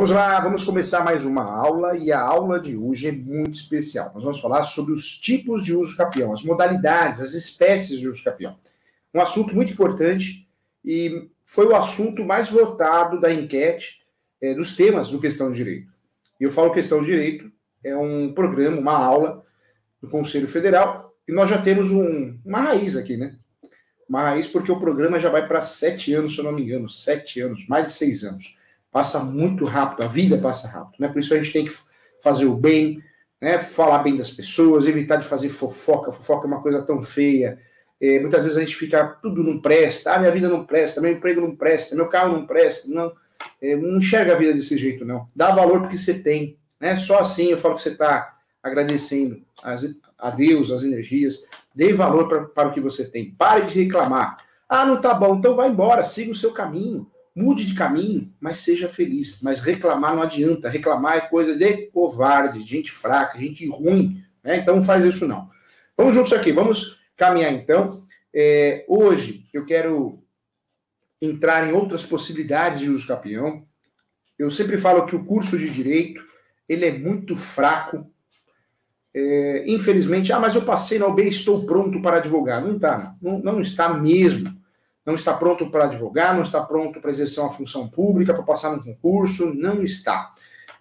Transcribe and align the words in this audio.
Vamos 0.00 0.12
lá, 0.12 0.40
vamos 0.40 0.64
começar 0.64 1.04
mais 1.04 1.26
uma 1.26 1.44
aula 1.44 1.94
e 1.94 2.10
a 2.10 2.18
aula 2.18 2.58
de 2.58 2.74
hoje 2.74 3.08
é 3.08 3.12
muito 3.12 3.56
especial. 3.56 4.10
Nós 4.14 4.22
vamos 4.22 4.40
falar 4.40 4.62
sobre 4.62 4.94
os 4.94 5.20
tipos 5.20 5.62
de 5.62 5.74
uso 5.74 5.94
capião, 5.94 6.32
as 6.32 6.42
modalidades, 6.42 7.20
as 7.20 7.34
espécies 7.34 8.00
de 8.00 8.08
uso 8.08 8.24
capião. 8.24 8.56
Um 9.12 9.20
assunto 9.20 9.54
muito 9.54 9.74
importante 9.74 10.48
e 10.82 11.28
foi 11.44 11.66
o 11.66 11.76
assunto 11.76 12.24
mais 12.24 12.48
votado 12.48 13.20
da 13.20 13.30
enquete 13.30 14.00
é, 14.40 14.54
dos 14.54 14.74
temas 14.74 15.10
do 15.10 15.20
Questão 15.20 15.52
de 15.52 15.58
Direito. 15.58 15.92
Eu 16.40 16.50
falo 16.50 16.72
Questão 16.72 17.00
de 17.00 17.06
Direito, 17.10 17.52
é 17.84 17.94
um 17.94 18.32
programa, 18.32 18.78
uma 18.78 18.96
aula 18.96 19.42
do 20.00 20.08
Conselho 20.08 20.48
Federal 20.48 21.14
e 21.28 21.32
nós 21.34 21.50
já 21.50 21.60
temos 21.60 21.92
um, 21.92 22.38
uma 22.42 22.60
raiz 22.60 22.96
aqui, 22.96 23.18
né? 23.18 23.36
Uma 24.08 24.30
raiz 24.30 24.46
porque 24.46 24.72
o 24.72 24.80
programa 24.80 25.20
já 25.20 25.28
vai 25.28 25.46
para 25.46 25.60
sete 25.60 26.14
anos, 26.14 26.32
se 26.32 26.40
eu 26.40 26.44
não 26.44 26.52
me 26.52 26.62
engano, 26.62 26.88
sete 26.88 27.38
anos, 27.42 27.68
mais 27.68 27.84
de 27.84 27.92
seis 27.92 28.24
anos 28.24 28.59
passa 28.90 29.20
muito 29.20 29.64
rápido, 29.64 30.02
a 30.02 30.08
vida 30.08 30.36
passa 30.38 30.68
rápido, 30.68 30.96
né? 30.98 31.08
Por 31.08 31.20
isso 31.20 31.32
a 31.32 31.36
gente 31.36 31.52
tem 31.52 31.64
que 31.64 31.72
fazer 32.22 32.46
o 32.46 32.56
bem, 32.56 33.02
né? 33.40 33.58
Falar 33.58 33.98
bem 33.98 34.16
das 34.16 34.30
pessoas, 34.30 34.86
evitar 34.86 35.16
de 35.16 35.26
fazer 35.26 35.48
fofoca, 35.48 36.12
fofoca 36.12 36.46
é 36.46 36.48
uma 36.48 36.62
coisa 36.62 36.82
tão 36.82 37.02
feia. 37.02 37.58
É, 38.00 38.18
muitas 38.18 38.44
vezes 38.44 38.56
a 38.56 38.60
gente 38.60 38.74
fica, 38.74 39.04
tudo 39.22 39.42
não 39.42 39.60
presta, 39.60 40.12
ah, 40.12 40.18
minha 40.18 40.32
vida 40.32 40.48
não 40.48 40.64
presta, 40.64 41.00
meu 41.00 41.12
emprego 41.12 41.40
não 41.40 41.54
presta, 41.54 41.94
meu 41.94 42.08
carro 42.08 42.32
não 42.32 42.46
presta, 42.46 42.88
não, 42.88 43.12
é, 43.60 43.76
não 43.76 43.98
enxerga 43.98 44.32
a 44.32 44.36
vida 44.36 44.54
desse 44.54 44.76
jeito, 44.76 45.04
não. 45.04 45.28
Dá 45.36 45.50
valor 45.50 45.80
porque 45.80 45.98
você 45.98 46.18
tem, 46.18 46.56
né? 46.80 46.96
Só 46.96 47.18
assim 47.18 47.50
eu 47.50 47.58
falo 47.58 47.74
que 47.74 47.82
você 47.82 47.90
está 47.90 48.38
agradecendo 48.62 49.42
as, 49.62 49.96
a 50.18 50.30
Deus, 50.30 50.70
as 50.70 50.82
energias, 50.82 51.44
dê 51.74 51.92
valor 51.92 52.28
pra, 52.28 52.44
para 52.44 52.68
o 52.68 52.72
que 52.72 52.80
você 52.80 53.04
tem, 53.04 53.32
pare 53.32 53.66
de 53.66 53.82
reclamar. 53.82 54.38
Ah, 54.68 54.86
não 54.86 55.00
tá 55.00 55.12
bom, 55.12 55.36
então 55.36 55.56
vai 55.56 55.68
embora, 55.68 56.04
siga 56.04 56.30
o 56.30 56.34
seu 56.34 56.52
caminho. 56.52 57.09
Mude 57.34 57.64
de 57.64 57.74
caminho, 57.74 58.32
mas 58.40 58.58
seja 58.58 58.88
feliz. 58.88 59.40
Mas 59.40 59.60
reclamar 59.60 60.14
não 60.14 60.22
adianta. 60.22 60.68
Reclamar 60.68 61.16
é 61.16 61.20
coisa 61.20 61.54
de 61.54 61.86
covarde, 61.86 62.60
gente 62.60 62.90
fraca, 62.90 63.38
gente 63.38 63.66
ruim. 63.68 64.22
Né? 64.42 64.58
Então 64.58 64.76
não 64.76 64.82
faz 64.82 65.04
isso 65.04 65.26
não. 65.28 65.48
Vamos 65.96 66.14
juntos 66.14 66.32
aqui, 66.32 66.50
vamos 66.50 67.00
caminhar 67.16 67.52
então. 67.52 68.04
É, 68.34 68.84
hoje 68.88 69.46
eu 69.52 69.64
quero 69.64 70.22
entrar 71.20 71.68
em 71.68 71.72
outras 71.72 72.04
possibilidades 72.04 72.80
de 72.80 72.90
uso 72.90 73.06
capião. 73.06 73.64
Eu 74.38 74.50
sempre 74.50 74.78
falo 74.78 75.06
que 75.06 75.14
o 75.14 75.24
curso 75.24 75.58
de 75.58 75.70
direito 75.70 76.24
ele 76.68 76.86
é 76.86 76.92
muito 76.92 77.36
fraco. 77.36 78.10
É, 79.12 79.64
infelizmente, 79.66 80.32
ah, 80.32 80.40
mas 80.40 80.54
eu 80.54 80.62
passei 80.62 80.98
na 80.98 81.06
OB, 81.06 81.20
estou 81.22 81.66
pronto 81.66 82.00
para 82.00 82.16
advogar. 82.16 82.62
Não 82.62 82.76
está, 82.76 83.14
não, 83.20 83.38
não 83.38 83.60
está 83.60 83.92
mesmo 83.92 84.59
não 85.10 85.16
está 85.16 85.34
pronto 85.34 85.70
para 85.70 85.84
advogar, 85.84 86.34
não 86.34 86.42
está 86.42 86.62
pronto 86.62 87.00
para 87.00 87.10
exercer 87.10 87.42
uma 87.42 87.52
função 87.52 87.88
pública, 87.88 88.32
para 88.32 88.42
passar 88.42 88.70
num 88.70 88.82
concurso, 88.82 89.52
não 89.54 89.82
está. 89.82 90.30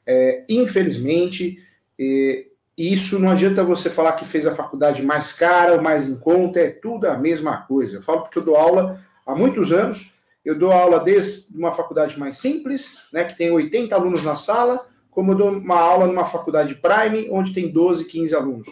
É, 0.05 0.43
infelizmente, 0.47 1.61
é, 1.99 2.45
isso 2.77 3.19
não 3.19 3.29
adianta 3.29 3.63
você 3.63 3.89
falar 3.89 4.13
que 4.13 4.25
fez 4.25 4.45
a 4.45 4.55
faculdade 4.55 5.03
mais 5.03 5.33
cara 5.33 5.73
ou 5.73 5.81
mais 5.81 6.07
em 6.07 6.17
conta, 6.17 6.59
é 6.59 6.69
tudo 6.69 7.07
a 7.07 7.17
mesma 7.17 7.57
coisa. 7.63 7.97
Eu 7.97 8.01
falo 8.01 8.21
porque 8.21 8.37
eu 8.37 8.43
dou 8.43 8.55
aula 8.55 9.03
há 9.25 9.35
muitos 9.35 9.71
anos, 9.71 10.15
eu 10.45 10.57
dou 10.57 10.71
aula 10.71 10.99
desde 10.99 11.57
uma 11.57 11.71
faculdade 11.71 12.17
mais 12.17 12.37
simples, 12.37 13.01
né, 13.11 13.23
que 13.25 13.35
tem 13.35 13.51
80 13.51 13.93
alunos 13.93 14.23
na 14.23 14.35
sala, 14.35 14.87
como 15.11 15.31
eu 15.31 15.35
dou 15.35 15.49
uma 15.49 15.79
aula 15.79 16.07
numa 16.07 16.23
faculdade 16.23 16.75
prime, 16.75 17.27
onde 17.31 17.53
tem 17.53 17.71
12, 17.71 18.05
15 18.05 18.35
alunos. 18.35 18.67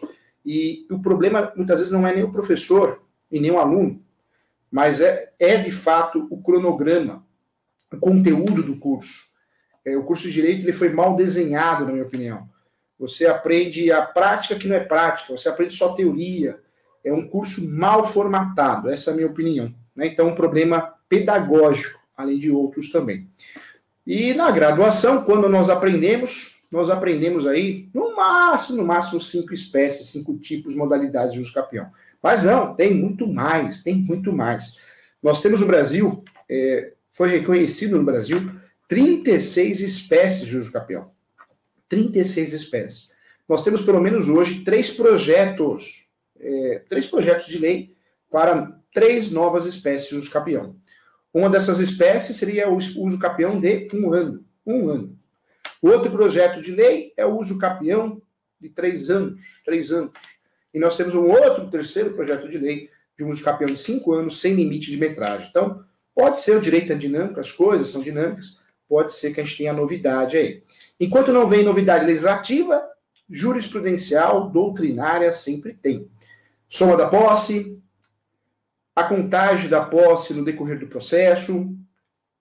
E 0.46 0.86
o 0.90 1.00
problema 1.00 1.52
muitas 1.56 1.80
vezes 1.80 1.92
não 1.92 2.08
é 2.08 2.14
nem 2.14 2.24
o 2.24 2.32
professor 2.32 3.02
e 3.32 3.40
nem 3.40 3.52
o 3.52 3.60
aluno, 3.60 4.02
mas 4.72 5.02
é, 5.02 5.32
é 5.40 5.58
de 5.58 5.72
fato 5.72 6.28
o 6.30 6.42
cronograma, 6.42 7.26
o 7.92 7.98
conteúdo 7.98 8.62
do 8.62 8.78
curso. 8.78 9.28
É, 9.86 9.96
o 9.98 10.04
curso 10.04 10.28
de 10.28 10.34
Direito 10.34 10.64
ele 10.64 10.74
foi 10.74 10.90
mal 10.90 11.16
desenhado, 11.16 11.86
na 11.86 11.92
minha 11.92 12.04
opinião. 12.04 12.48
Você 13.00 13.26
aprende 13.26 13.92
a 13.92 14.02
prática 14.02 14.56
que 14.56 14.68
não 14.68 14.76
é 14.76 14.80
prática, 14.80 15.36
você 15.36 15.48
aprende 15.48 15.74
só 15.74 15.94
teoria. 15.94 16.60
É 17.04 17.14
um 17.14 17.28
curso 17.28 17.70
mal 17.74 18.04
formatado, 18.04 18.90
essa 18.90 19.12
é 19.12 19.14
a 19.14 19.16
minha 19.16 19.28
opinião. 19.28 19.74
Né? 19.96 20.08
Então, 20.08 20.28
um 20.28 20.36
problema 20.36 20.94
pedagógico, 21.08 22.00
além 22.16 22.38
de 22.38 22.52
outros 22.52 22.92
também. 22.92 23.30
E 24.06 24.34
na 24.34 24.52
graduação, 24.52 25.24
quando 25.24 25.48
nós 25.48 25.70
aprendemos, 25.70 26.64
nós 26.72 26.90
aprendemos 26.90 27.48
aí, 27.48 27.90
no 27.94 28.16
máximo, 28.16 28.78
no 28.78 28.86
máximo, 28.86 29.22
cinco 29.22 29.54
espécies, 29.54 30.10
cinco 30.10 30.38
tipos, 30.38 30.76
modalidades 30.76 31.34
de 31.34 31.40
uso 31.40 31.54
capião. 31.54 31.90
Mas 32.28 32.44
não, 32.44 32.76
tem 32.76 32.94
muito 32.94 33.26
mais, 33.26 33.84
tem 33.84 33.96
muito 33.96 34.34
mais. 34.34 34.82
Nós 35.24 35.42
temos 35.42 35.62
no 35.62 35.66
Brasil, 35.66 36.26
é, 36.50 36.92
foi 37.10 37.30
reconhecido 37.30 37.98
no 37.98 38.04
Brasil, 38.04 38.52
36 38.86 39.80
espécies 39.80 40.46
de 40.46 40.58
uso 40.58 40.74
capião. 40.74 41.10
36 41.88 42.52
espécies. 42.52 43.14
Nós 43.48 43.64
temos 43.64 43.84
pelo 43.84 44.02
menos 44.02 44.28
hoje 44.28 44.66
três 44.66 44.90
projetos, 44.90 46.10
é, 46.38 46.82
três 46.90 47.06
projetos 47.06 47.48
de 47.48 47.60
lei 47.60 47.96
para 48.30 48.78
três 48.94 49.32
novas 49.32 49.66
espécies 49.66 50.10
de 50.10 50.18
uso 50.18 50.30
capião. 50.30 50.76
Uma 51.34 51.50
dessas 51.50 51.80
espécies 51.80 52.36
seria 52.36 52.70
o 52.70 52.76
uso 52.76 53.20
capião 53.20 53.58
de 53.58 53.88
um 53.94 54.14
ano. 54.14 54.44
Um 54.66 54.90
ano. 54.90 55.18
Outro 55.82 56.12
projeto 56.12 56.62
de 56.62 56.74
lei 56.74 57.14
é 57.16 57.26
o 57.26 57.38
uso 57.38 57.58
capião 57.58 58.22
de 58.60 58.68
três 58.68 59.10
anos. 59.10 59.62
Três 59.64 59.94
anos. 59.94 60.37
E 60.78 60.80
nós 60.80 60.96
temos 60.96 61.16
um 61.16 61.26
outro 61.26 61.72
terceiro 61.72 62.12
projeto 62.12 62.48
de 62.48 62.60
lei 62.60 62.92
de 63.18 63.24
um 63.24 63.30
uso 63.30 63.44
capião 63.44 63.66
de 63.66 63.80
cinco 63.80 64.14
anos 64.14 64.40
sem 64.40 64.54
limite 64.54 64.92
de 64.92 64.98
metragem. 64.98 65.48
Então, 65.50 65.84
pode 66.14 66.40
ser 66.40 66.56
o 66.56 66.62
direito 66.62 66.94
é 66.94 66.96
dinâmico, 66.96 67.40
as 67.40 67.52
coisas 67.52 67.88
são 67.88 68.00
dinâmicas, 68.00 68.62
pode 68.88 69.16
ser 69.16 69.34
que 69.34 69.42
a 69.42 69.44
gente 69.44 69.58
tenha 69.58 69.74
novidade 69.74 70.38
aí. 70.38 70.62
Enquanto 71.00 71.34
não 71.34 71.48
vem 71.48 71.64
novidade 71.64 72.06
legislativa, 72.06 72.88
jurisprudencial, 73.28 74.52
doutrinária 74.52 75.32
sempre 75.32 75.74
tem. 75.74 76.08
Soma 76.70 76.96
da 76.96 77.08
posse, 77.08 77.82
a 78.96 79.04
contagem 79.04 79.72
da 79.72 79.84
posse 79.84 80.36
no 80.36 80.46
decorrer 80.46 80.78
do 80.78 80.86
processo, 80.86 81.76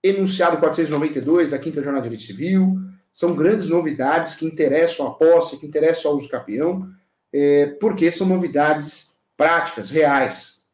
enunciado 0.03 0.57
492 0.57 1.49
da 1.49 1.57
Quinta 1.57 1.81
Jornada 1.81 2.07
de 2.07 2.15
Direito 2.15 2.27
Civil, 2.27 2.75
são 3.11 3.35
grandes 3.35 3.67
novidades 3.67 4.35
que 4.35 4.45
interessam 4.45 5.07
a 5.07 5.15
posse, 5.15 5.57
que 5.57 5.65
interessam 5.65 6.11
ao 6.11 6.17
uso 6.17 6.29
capião, 6.29 6.87
é, 7.33 7.67
porque 7.79 8.09
são 8.11 8.27
novidades 8.27 9.17
práticas, 9.35 9.89
reais. 9.89 10.65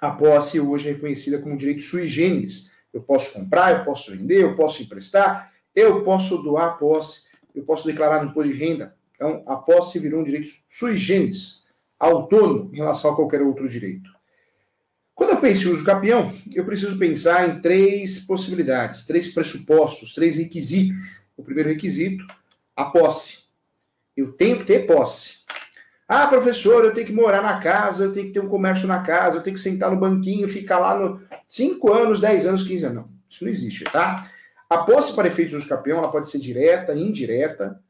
A 0.00 0.10
posse 0.10 0.60
hoje 0.60 0.88
é 0.88 0.92
reconhecida 0.92 1.38
como 1.38 1.56
direito 1.56 1.82
sui 1.82 2.06
generis. 2.08 2.72
Eu 2.92 3.02
posso 3.02 3.34
comprar, 3.34 3.78
eu 3.78 3.84
posso 3.84 4.12
vender, 4.12 4.42
eu 4.42 4.54
posso 4.54 4.82
emprestar, 4.82 5.52
eu 5.74 6.02
posso 6.02 6.42
doar 6.42 6.68
a 6.68 6.72
posse, 6.72 7.28
eu 7.54 7.64
posso 7.64 7.86
declarar 7.86 8.22
no 8.22 8.30
imposto 8.30 8.52
de 8.52 8.58
renda. 8.58 8.94
Então, 9.14 9.42
a 9.46 9.56
posse 9.56 9.98
virou 9.98 10.20
um 10.20 10.24
direito 10.24 10.48
sui 10.68 10.96
generis, 10.96 11.66
autônomo 11.98 12.70
em 12.72 12.76
relação 12.76 13.12
a 13.12 13.16
qualquer 13.16 13.42
outro 13.42 13.68
direito. 13.68 14.14
Quando 15.14 15.30
eu 15.30 15.40
penso 15.40 15.68
em 15.68 15.72
uso 15.72 15.84
capião, 15.84 16.30
eu 16.54 16.64
preciso 16.64 16.98
pensar 16.98 17.48
em 17.48 17.60
três 17.60 18.18
possibilidades, 18.20 19.06
três 19.06 19.32
pressupostos, 19.32 20.12
três 20.12 20.36
requisitos. 20.36 21.28
O 21.36 21.42
primeiro 21.42 21.68
requisito, 21.68 22.24
a 22.76 22.84
posse. 22.84 23.44
Eu 24.16 24.32
tenho 24.32 24.58
que 24.58 24.64
ter 24.64 24.86
posse. 24.86 25.43
Ah, 26.06 26.26
professor, 26.26 26.84
eu 26.84 26.92
tenho 26.92 27.06
que 27.06 27.12
morar 27.12 27.42
na 27.42 27.58
casa, 27.60 28.04
eu 28.04 28.12
tenho 28.12 28.26
que 28.26 28.32
ter 28.32 28.40
um 28.40 28.48
comércio 28.48 28.86
na 28.86 29.02
casa, 29.02 29.38
eu 29.38 29.42
tenho 29.42 29.56
que 29.56 29.62
sentar 29.62 29.90
no 29.90 29.98
banquinho, 29.98 30.46
ficar 30.46 30.78
lá 30.78 30.98
no 30.98 31.20
5 31.48 31.92
anos, 31.92 32.20
10 32.20 32.46
anos, 32.46 32.62
15 32.62 32.84
anos. 32.86 32.96
Não, 32.96 33.08
isso 33.28 33.44
não 33.44 33.50
existe, 33.50 33.84
tá? 33.84 34.28
A 34.68 34.78
posse 34.78 35.14
para 35.14 35.28
efeitos 35.28 35.54
uso 35.54 35.68
campeão, 35.68 35.98
ela 35.98 36.10
pode 36.10 36.28
ser 36.28 36.38
direta, 36.38 36.94
indireta, 36.94 37.80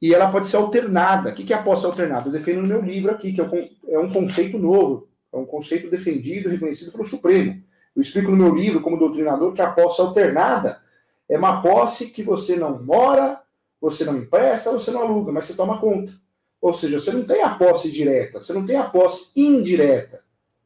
e 0.00 0.14
ela 0.14 0.30
pode 0.30 0.48
ser 0.48 0.56
alternada. 0.56 1.30
O 1.30 1.34
que 1.34 1.52
é 1.52 1.56
a 1.56 1.62
posse 1.62 1.84
alternada? 1.84 2.28
Eu 2.28 2.32
defendo 2.32 2.62
no 2.62 2.66
meu 2.66 2.80
livro 2.80 3.10
aqui, 3.10 3.32
que 3.32 3.40
é 3.40 3.98
um 3.98 4.10
conceito 4.10 4.58
novo, 4.58 5.08
é 5.30 5.36
um 5.36 5.44
conceito 5.44 5.90
defendido 5.90 6.48
e 6.48 6.52
reconhecido 6.52 6.92
pelo 6.92 7.04
Supremo. 7.04 7.62
Eu 7.94 8.00
explico 8.00 8.30
no 8.30 8.36
meu 8.36 8.54
livro, 8.54 8.80
como 8.80 8.96
doutrinador, 8.96 9.52
que 9.52 9.60
a 9.60 9.70
posse 9.70 10.00
alternada 10.00 10.80
é 11.28 11.36
uma 11.36 11.60
posse 11.60 12.10
que 12.10 12.22
você 12.22 12.56
não 12.56 12.82
mora, 12.82 13.40
você 13.80 14.04
não 14.04 14.16
empresta, 14.16 14.72
você 14.72 14.90
não 14.90 15.02
aluga, 15.02 15.30
mas 15.30 15.44
você 15.44 15.54
toma 15.54 15.78
conta. 15.78 16.12
Ou 16.60 16.72
seja, 16.72 16.98
você 16.98 17.12
não 17.12 17.24
tem 17.24 17.42
a 17.42 17.54
posse 17.54 17.90
direta, 17.90 18.38
você 18.38 18.52
não 18.52 18.66
tem 18.66 18.76
a 18.76 18.84
posse 18.84 19.32
indireta. 19.34 20.22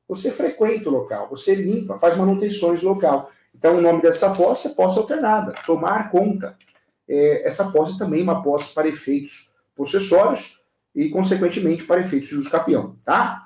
Você 0.08 0.30
frequenta 0.30 0.88
o 0.88 0.92
local, 0.92 1.28
você 1.30 1.54
limpa, 1.54 1.96
faz 1.96 2.16
manutenções 2.16 2.82
local. 2.82 3.30
Então, 3.54 3.78
o 3.78 3.80
nome 3.80 4.02
dessa 4.02 4.30
posse 4.30 4.68
é 4.68 4.70
posse 4.70 4.98
alternada, 4.98 5.54
tomar 5.64 6.10
conta. 6.10 6.56
É, 7.08 7.46
essa 7.46 7.70
posse 7.70 7.98
também 7.98 8.20
é 8.20 8.22
uma 8.24 8.42
posse 8.42 8.74
para 8.74 8.88
efeitos 8.88 9.54
possessórios 9.74 10.60
e, 10.94 11.08
consequentemente, 11.08 11.84
para 11.84 12.00
efeitos 12.00 12.28
de 12.28 12.36
uso 12.36 12.50
capião, 12.50 12.96
tá? 13.04 13.44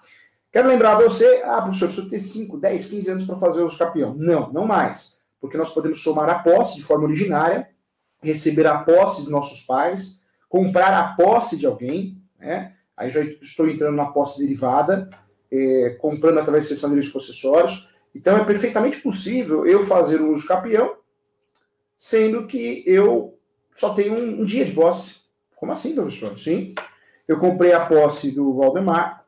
Quero 0.51 0.69
lembrar 0.69 0.93
a 0.93 1.03
você, 1.03 1.43
ah, 1.45 1.61
professor, 1.63 1.87
preciso 1.87 2.09
ter 2.09 2.21
5, 2.21 2.59
10, 2.59 2.87
15 2.87 3.11
anos 3.11 3.25
para 3.25 3.37
fazer 3.37 3.63
uso 3.63 3.79
capião. 3.79 4.15
Não, 4.15 4.53
não 4.53 4.67
mais. 4.67 5.19
Porque 5.41 5.57
nós 5.57 5.71
podemos 5.71 6.03
somar 6.03 6.29
a 6.29 6.39
posse 6.39 6.77
de 6.77 6.83
forma 6.83 7.05
originária, 7.05 7.69
receber 8.23 8.67
a 8.67 8.79
posse 8.79 9.23
de 9.23 9.31
nossos 9.31 9.63
pais, 9.63 10.23
comprar 10.49 10.93
a 10.95 11.15
posse 11.15 11.57
de 11.57 11.67
alguém, 11.67 12.18
né? 12.39 12.75
Aí 12.97 13.11
já 13.11 13.21
estou 13.23 13.69
entrando 13.69 13.97
na 13.97 14.07
posse 14.07 14.41
derivada, 14.41 15.09
é, 15.51 15.97
comprando 16.01 16.39
através 16.39 16.65
de 16.65 16.75
cessão 16.75 16.91
de 16.91 16.97
direitos 16.97 17.13
possessórios. 17.13 17.89
Então 18.15 18.37
é 18.37 18.45
perfeitamente 18.45 18.99
possível 18.99 19.65
eu 19.67 19.85
fazer 19.85 20.21
um 20.21 20.31
uso 20.31 20.47
capião, 20.47 20.97
sendo 21.97 22.47
que 22.47 22.83
eu 22.87 23.39
só 23.75 23.95
tem 23.95 24.11
um, 24.11 24.41
um 24.41 24.45
dia 24.45 24.65
de 24.65 24.73
posse. 24.73 25.21
Como 25.55 25.73
assim, 25.73 25.95
professor? 25.95 26.37
Sim. 26.37 26.75
Eu 27.27 27.39
comprei 27.39 27.73
a 27.73 27.85
posse 27.87 28.33
do 28.33 28.55
Valdemar 28.55 29.25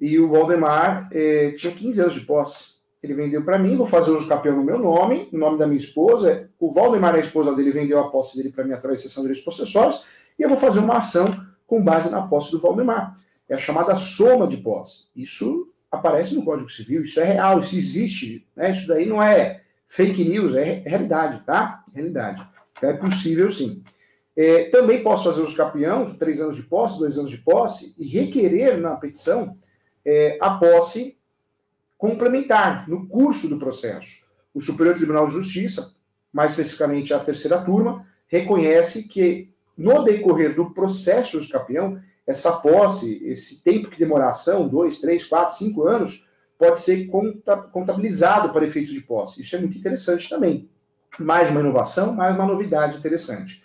e 0.00 0.18
o 0.18 0.28
Valdemar 0.28 1.08
eh, 1.12 1.52
tinha 1.56 1.72
15 1.72 2.00
anos 2.00 2.14
de 2.14 2.20
posse. 2.20 2.78
Ele 3.02 3.14
vendeu 3.14 3.44
para 3.44 3.58
mim, 3.58 3.76
vou 3.76 3.86
fazer 3.86 4.10
uso 4.10 4.28
campeão 4.28 4.56
no 4.56 4.64
meu 4.64 4.78
nome, 4.78 5.28
no 5.32 5.38
nome 5.38 5.58
da 5.58 5.66
minha 5.66 5.78
esposa. 5.78 6.50
O 6.58 6.68
Valdemar, 6.72 7.14
a 7.14 7.20
esposa 7.20 7.54
dele, 7.54 7.70
vendeu 7.70 7.98
a 7.98 8.10
posse 8.10 8.36
dele 8.36 8.50
para 8.50 8.64
mim 8.64 8.72
através 8.72 9.00
da 9.00 9.08
sessão 9.08 9.22
de 9.22 9.28
direitos 9.28 9.44
possessórios 9.44 10.04
e 10.38 10.42
eu 10.42 10.48
vou 10.48 10.58
fazer 10.58 10.80
uma 10.80 10.96
ação 10.96 11.30
com 11.68 11.84
base 11.84 12.10
na 12.10 12.22
posse 12.22 12.50
do 12.50 12.58
Valdemar. 12.58 13.14
É 13.48 13.54
a 13.54 13.58
chamada 13.58 13.94
soma 13.94 14.48
de 14.48 14.56
posse. 14.56 15.10
Isso 15.14 15.72
aparece 15.92 16.34
no 16.34 16.44
Código 16.44 16.68
Civil, 16.68 17.02
isso 17.02 17.20
é 17.20 17.24
real, 17.24 17.60
isso 17.60 17.76
existe. 17.76 18.44
Né? 18.56 18.70
Isso 18.70 18.88
daí 18.88 19.06
não 19.06 19.22
é 19.22 19.60
fake 19.86 20.24
news, 20.24 20.54
é 20.54 20.82
realidade, 20.84 21.44
tá? 21.44 21.84
Realidade. 21.94 22.44
Então 22.76 22.90
é 22.90 22.94
possível 22.94 23.48
sim. 23.48 23.82
É, 24.36 24.64
também 24.70 25.02
posso 25.02 25.24
fazer 25.24 25.42
uso 25.42 25.56
campeão, 25.56 26.14
três 26.14 26.40
anos 26.40 26.56
de 26.56 26.62
posse, 26.62 26.98
dois 26.98 27.18
anos 27.18 27.30
de 27.30 27.38
posse, 27.38 27.94
e 27.98 28.06
requerer 28.06 28.78
na 28.78 28.96
petição 28.96 29.56
é, 30.04 30.38
a 30.40 30.50
posse 30.50 31.18
complementar 31.98 32.88
no 32.88 33.06
curso 33.08 33.48
do 33.48 33.58
processo. 33.58 34.24
O 34.54 34.60
Superior 34.60 34.94
Tribunal 34.94 35.26
de 35.26 35.32
Justiça, 35.32 35.94
mais 36.32 36.52
especificamente 36.52 37.12
a 37.12 37.18
terceira 37.18 37.58
turma, 37.60 38.06
reconhece 38.28 39.08
que 39.08 39.52
no 39.78 40.02
decorrer 40.02 40.54
do 40.56 40.70
processo 40.70 41.40
de 41.40 41.48
campeão, 41.48 42.00
essa 42.26 42.52
posse, 42.52 43.24
esse 43.24 43.62
tempo 43.62 43.88
que 43.88 43.98
demorar 43.98 44.26
a 44.26 44.30
ação, 44.30 44.68
dois, 44.68 44.98
três, 44.98 45.24
quatro, 45.24 45.56
cinco 45.56 45.86
anos, 45.86 46.28
pode 46.58 46.80
ser 46.80 47.08
contabilizado 47.72 48.52
para 48.52 48.66
efeitos 48.66 48.92
de 48.92 49.00
posse. 49.02 49.40
Isso 49.40 49.54
é 49.54 49.60
muito 49.60 49.78
interessante 49.78 50.28
também. 50.28 50.68
Mais 51.20 51.50
uma 51.50 51.60
inovação, 51.60 52.12
mais 52.12 52.34
uma 52.34 52.44
novidade 52.44 52.98
interessante. 52.98 53.62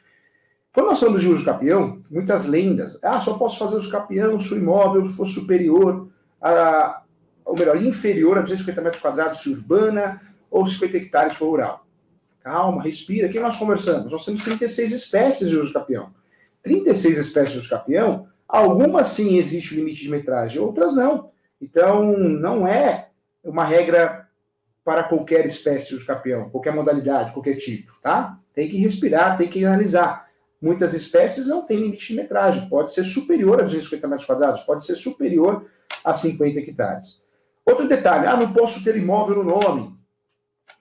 Quando 0.72 0.88
nós 0.88 1.00
falamos 1.00 1.22
de 1.22 1.28
uso 1.28 1.44
capião, 1.44 2.00
muitas 2.10 2.46
lendas. 2.46 2.98
Ah, 3.04 3.20
só 3.20 3.38
posso 3.38 3.60
fazer 3.60 3.76
uso 3.76 3.92
capião 3.92 4.40
se 4.40 4.54
o 4.54 4.58
imóvel 4.58 5.12
for 5.12 5.26
superior 5.26 6.08
a, 6.42 7.02
ou 7.44 7.58
melhor, 7.58 7.82
inferior 7.82 8.38
a 8.38 8.42
250 8.42 8.82
metros 8.82 9.02
quadrados 9.02 9.40
se 9.40 9.50
urbana 9.50 10.22
ou 10.50 10.66
50 10.66 10.98
hectares 10.98 11.36
for 11.36 11.50
rural. 11.50 11.86
Calma, 12.44 12.84
respira. 12.84 13.30
Quem 13.30 13.42
nós 13.42 13.56
conversamos? 13.56 14.12
Nós 14.12 14.26
temos 14.26 14.44
36 14.44 14.92
espécies 14.92 15.50
de 15.50 15.58
uso 15.58 15.72
capião. 15.72 16.12
36 16.62 17.18
espécies 17.18 17.54
de 17.54 17.60
uso 17.60 17.70
capião, 17.70 18.28
algumas 18.48 19.08
sim 19.08 19.38
existe 19.38 19.74
o 19.74 19.78
limite 19.78 20.04
de 20.04 20.10
metragem, 20.10 20.62
outras 20.62 20.94
não. 20.94 21.32
Então, 21.62 22.18
não 22.18 22.68
é 22.68 23.10
uma 23.44 23.64
regra 23.64 24.28
para 24.84 25.04
qualquer 25.04 25.46
espécie 25.46 25.90
de 25.90 25.96
uso 25.96 26.06
capião, 26.06 26.50
qualquer 26.50 26.74
modalidade, 26.74 27.32
qualquer 27.32 27.56
tipo, 27.56 27.94
tá? 28.02 28.38
Tem 28.54 28.70
que 28.70 28.78
respirar, 28.78 29.38
tem 29.38 29.48
que 29.48 29.64
analisar. 29.64 30.28
Muitas 30.62 30.94
espécies 30.94 31.48
não 31.48 31.66
têm 31.66 31.80
limite 31.80 32.08
de 32.08 32.16
metragem, 32.16 32.68
pode 32.68 32.94
ser 32.94 33.04
superior 33.04 33.62
a 33.62 33.64
250 33.64 34.08
metros 34.08 34.28
quadrados, 34.28 34.62
pode 34.62 34.86
ser 34.86 34.96
superior 34.96 35.66
a 36.04 36.14
50 36.14 36.60
hectares. 36.60 37.24
Outro 37.66 37.88
detalhe, 37.88 38.28
ah, 38.28 38.36
não 38.36 38.52
posso 38.52 38.84
ter 38.84 38.98
imóvel 38.98 39.38
no 39.38 39.60
nome. 39.60 39.98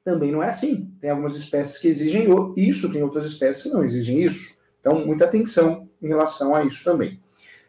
Também 0.05 0.33
não 0.33 0.43
é 0.43 0.49
assim. 0.49 0.93
Tem 1.01 1.11
algumas 1.11 1.37
espécies 1.37 1.79
que 1.79 1.89
exigem 1.89 2.27
isso, 2.57 2.93
tem 2.93 3.03
outras 3.03 3.25
espécies 3.25 3.65
que 3.65 3.69
não 3.71 3.85
exigem 3.85 4.23
isso. 4.23 4.57
Então, 4.81 5.07
muita 5.07 5.25
atenção 5.25 5.89
em 6.01 6.09
relação 6.09 6.55
a 6.55 6.65
isso 6.65 6.85
também. 6.85 7.21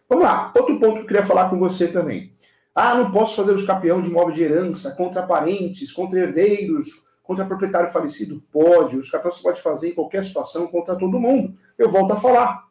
Vamos 0.09 0.25
lá, 0.25 0.51
outro 0.55 0.79
ponto 0.79 0.95
que 0.95 1.01
eu 1.01 1.07
queria 1.07 1.23
falar 1.23 1.49
com 1.49 1.57
você 1.57 1.87
também. 1.87 2.33
Ah, 2.75 2.95
não 2.95 3.11
posso 3.11 3.35
fazer 3.35 3.51
o 3.51 3.55
escapeão 3.55 4.01
de 4.01 4.09
imóvel 4.09 4.33
de 4.33 4.43
herança 4.43 4.91
contra 4.91 5.21
parentes, 5.21 5.91
contra 5.91 6.19
herdeiros, 6.19 7.07
contra 7.21 7.45
proprietário 7.45 7.91
falecido? 7.91 8.43
Pode, 8.51 8.95
o 8.95 8.99
escapeão 8.99 9.31
você 9.31 9.41
pode 9.41 9.61
fazer 9.61 9.89
em 9.89 9.93
qualquer 9.93 10.23
situação 10.23 10.67
contra 10.67 10.95
todo 10.95 11.19
mundo. 11.19 11.55
Eu 11.77 11.87
volto 11.87 12.13
a 12.13 12.15
falar. 12.15 12.67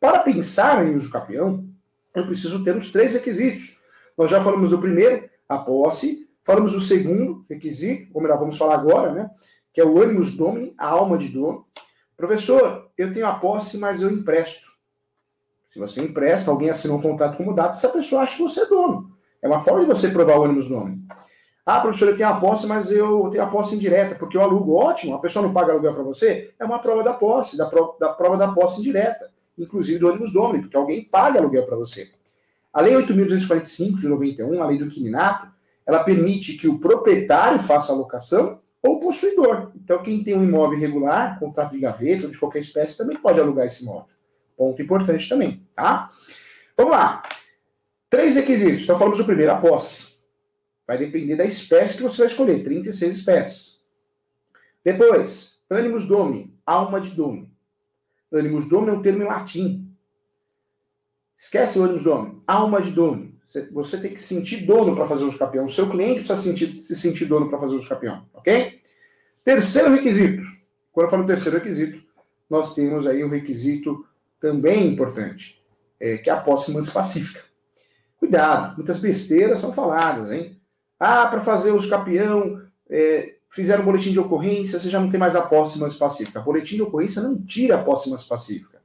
Para 0.00 0.20
pensar 0.20 0.86
em 0.86 0.94
uso 0.94 1.10
capião, 1.10 1.64
eu 2.14 2.26
preciso 2.26 2.64
ter 2.64 2.76
os 2.76 2.90
três 2.90 3.14
requisitos. 3.14 3.80
Nós 4.16 4.30
já 4.30 4.40
falamos 4.40 4.70
do 4.70 4.78
primeiro, 4.78 5.28
a 5.48 5.58
posse. 5.58 6.28
Falamos 6.44 6.72
do 6.72 6.80
segundo 6.80 7.44
requisito, 7.48 8.10
ou 8.12 8.20
melhor, 8.20 8.38
vamos 8.38 8.58
falar 8.58 8.74
agora, 8.74 9.12
né? 9.12 9.30
Que 9.72 9.80
é 9.80 9.84
o 9.84 10.02
animus 10.02 10.36
domini, 10.36 10.74
a 10.76 10.88
alma 10.88 11.16
de 11.16 11.28
dono. 11.28 11.64
Professor, 12.16 12.90
eu 12.98 13.12
tenho 13.12 13.26
a 13.26 13.34
posse, 13.34 13.78
mas 13.78 14.02
eu 14.02 14.10
empresto. 14.10 14.70
Se 15.68 15.78
você 15.78 16.02
empresta, 16.02 16.50
alguém 16.50 16.68
assinou 16.68 16.98
um 16.98 17.02
contrato 17.02 17.36
como 17.36 17.54
data, 17.54 17.70
essa 17.70 17.88
pessoa 17.88 18.22
acha 18.22 18.36
que 18.36 18.42
você 18.42 18.62
é 18.62 18.66
dono. 18.66 19.12
É 19.40 19.48
uma 19.48 19.58
forma 19.58 19.80
de 19.80 19.86
você 19.86 20.08
provar 20.08 20.38
o 20.38 20.44
animus 20.44 20.68
domini. 20.68 21.02
Ah, 21.64 21.80
professor, 21.80 22.08
eu 22.08 22.16
tenho 22.16 22.28
a 22.28 22.34
posse, 22.40 22.66
mas 22.66 22.90
eu 22.90 23.28
tenho 23.30 23.44
a 23.44 23.46
posse 23.46 23.76
indireta, 23.76 24.16
porque 24.16 24.36
eu 24.36 24.42
alugo. 24.42 24.74
Ótimo, 24.74 25.14
a 25.14 25.20
pessoa 25.20 25.46
não 25.46 25.52
paga 25.52 25.72
aluguel 25.72 25.94
para 25.94 26.02
você. 26.02 26.52
É 26.58 26.64
uma 26.64 26.80
prova 26.80 27.04
da 27.04 27.14
posse, 27.14 27.56
da, 27.56 27.66
pro, 27.66 27.96
da 28.00 28.08
prova 28.08 28.36
da 28.36 28.52
posse 28.52 28.80
indireta, 28.80 29.30
inclusive 29.56 29.98
do 29.98 30.08
ônibus 30.08 30.32
domini, 30.32 30.62
porque 30.62 30.76
alguém 30.76 31.04
paga 31.04 31.38
aluguel 31.38 31.64
para 31.64 31.76
você. 31.76 32.10
A 32.72 32.80
Lei 32.80 32.94
8.245 32.94 34.00
de 34.00 34.08
91, 34.08 34.62
a 34.62 34.66
lei 34.66 34.78
do 34.78 34.88
quininato, 34.88 35.46
ela 35.86 36.04
permite 36.04 36.54
que 36.54 36.68
o 36.68 36.78
proprietário 36.78 37.60
faça 37.60 37.92
a 37.92 37.96
locação 37.96 38.60
ou 38.82 38.96
o 38.96 39.00
possuidor. 39.00 39.72
Então, 39.76 40.02
quem 40.02 40.22
tem 40.22 40.36
um 40.36 40.44
imóvel 40.44 40.78
irregular, 40.78 41.38
contrato 41.38 41.72
de 41.72 41.78
gaveta 41.78 42.24
ou 42.24 42.30
de 42.30 42.38
qualquer 42.38 42.58
espécie, 42.58 42.98
também 42.98 43.16
pode 43.16 43.40
alugar 43.40 43.66
esse 43.66 43.82
imóvel. 43.82 44.14
Ponto 44.56 44.80
importante 44.82 45.28
também, 45.28 45.66
tá? 45.74 46.08
Vamos 46.76 46.92
lá. 46.92 47.22
Três 48.10 48.36
requisitos. 48.36 48.82
Então, 48.82 48.98
falamos 48.98 49.18
o 49.20 49.24
primeiro, 49.24 49.52
a 49.52 49.56
posse. 49.56 50.12
Vai 50.86 50.98
depender 50.98 51.36
da 51.36 51.44
espécie 51.44 51.96
que 51.96 52.02
você 52.02 52.18
vai 52.18 52.26
escolher, 52.26 52.62
36 52.62 53.16
espécies. 53.18 53.84
Depois, 54.84 55.62
animus 55.70 56.06
domini, 56.06 56.54
alma 56.66 57.00
de 57.00 57.10
dono. 57.12 57.50
Animus 58.32 58.68
domini 58.68 58.90
é 58.90 58.98
um 58.98 59.02
termo 59.02 59.22
em 59.22 59.26
latim. 59.26 59.96
Esquece 61.38 61.78
o 61.78 61.82
ânimos 61.82 62.02
dono. 62.02 62.42
Alma 62.46 62.80
de 62.80 62.90
dono. 62.90 63.31
Você 63.72 63.98
tem 63.98 64.12
que 64.12 64.20
sentir 64.20 64.64
dono 64.64 64.94
para 64.94 65.06
fazer 65.06 65.24
o 65.24 65.38
campeão. 65.38 65.64
O 65.64 65.68
seu 65.68 65.88
cliente 65.88 66.20
precisa 66.20 66.36
sentir, 66.36 66.82
se 66.82 66.96
sentir 66.96 67.26
dono 67.26 67.48
para 67.48 67.58
fazer 67.58 67.76
o 67.76 67.88
campeão. 67.88 68.26
Ok? 68.34 68.80
Terceiro 69.44 69.90
requisito. 69.90 70.42
Quando 70.92 71.06
eu 71.06 71.10
falo 71.10 71.26
terceiro 71.26 71.58
requisito, 71.58 72.02
nós 72.48 72.74
temos 72.74 73.06
aí 73.06 73.24
um 73.24 73.28
requisito 73.28 74.04
também 74.38 74.88
importante, 74.88 75.62
é, 75.98 76.18
que 76.18 76.28
é 76.28 76.32
a 76.32 76.40
posse 76.40 76.72
mansa 76.72 76.92
pacífica. 76.92 77.40
Cuidado, 78.18 78.76
muitas 78.76 78.98
besteiras 78.98 79.58
são 79.58 79.72
faladas, 79.72 80.30
hein? 80.30 80.60
Ah, 80.98 81.26
para 81.26 81.40
fazer 81.40 81.72
o 81.72 81.88
campeão, 81.88 82.60
é, 82.88 83.34
fizeram 83.50 83.82
um 83.82 83.86
boletim 83.86 84.12
de 84.12 84.20
ocorrência, 84.20 84.78
você 84.78 84.88
já 84.88 85.00
não 85.00 85.10
tem 85.10 85.18
mais 85.18 85.34
a 85.34 85.42
posse 85.42 85.78
mansa 85.78 85.98
pacífica. 85.98 86.40
Boletim 86.40 86.76
de 86.76 86.82
ocorrência 86.82 87.22
não 87.22 87.40
tira 87.40 87.76
a 87.76 87.82
posse 87.82 88.08
mansa 88.08 88.26
pacífica. 88.28 88.82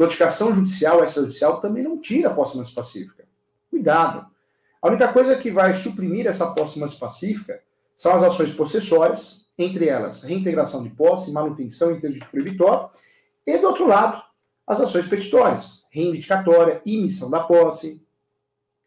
Notificação 0.00 0.54
judicial, 0.54 1.04
extrajudicial, 1.04 1.60
também 1.60 1.82
não 1.82 2.00
tira 2.00 2.30
a 2.30 2.32
posse 2.32 2.56
mais 2.56 2.70
pacífica. 2.70 3.22
Cuidado. 3.80 4.26
A 4.82 4.88
única 4.88 5.10
coisa 5.10 5.36
que 5.36 5.50
vai 5.50 5.72
suprimir 5.72 6.26
essa 6.26 6.48
posse 6.52 6.78
mais 6.78 6.94
pacífica 6.94 7.62
são 7.96 8.12
as 8.12 8.22
ações 8.22 8.52
possessórias, 8.52 9.48
entre 9.56 9.88
elas 9.88 10.22
reintegração 10.22 10.82
de 10.82 10.90
posse, 10.90 11.32
manutenção, 11.32 11.90
interdito 11.90 12.28
proibitório, 12.30 12.90
e 13.46 13.56
do 13.56 13.66
outro 13.68 13.86
lado, 13.86 14.22
as 14.66 14.82
ações 14.82 15.08
petitórias, 15.08 15.86
reivindicatória, 15.90 16.82
emissão 16.84 17.30
da 17.30 17.40
posse 17.40 18.04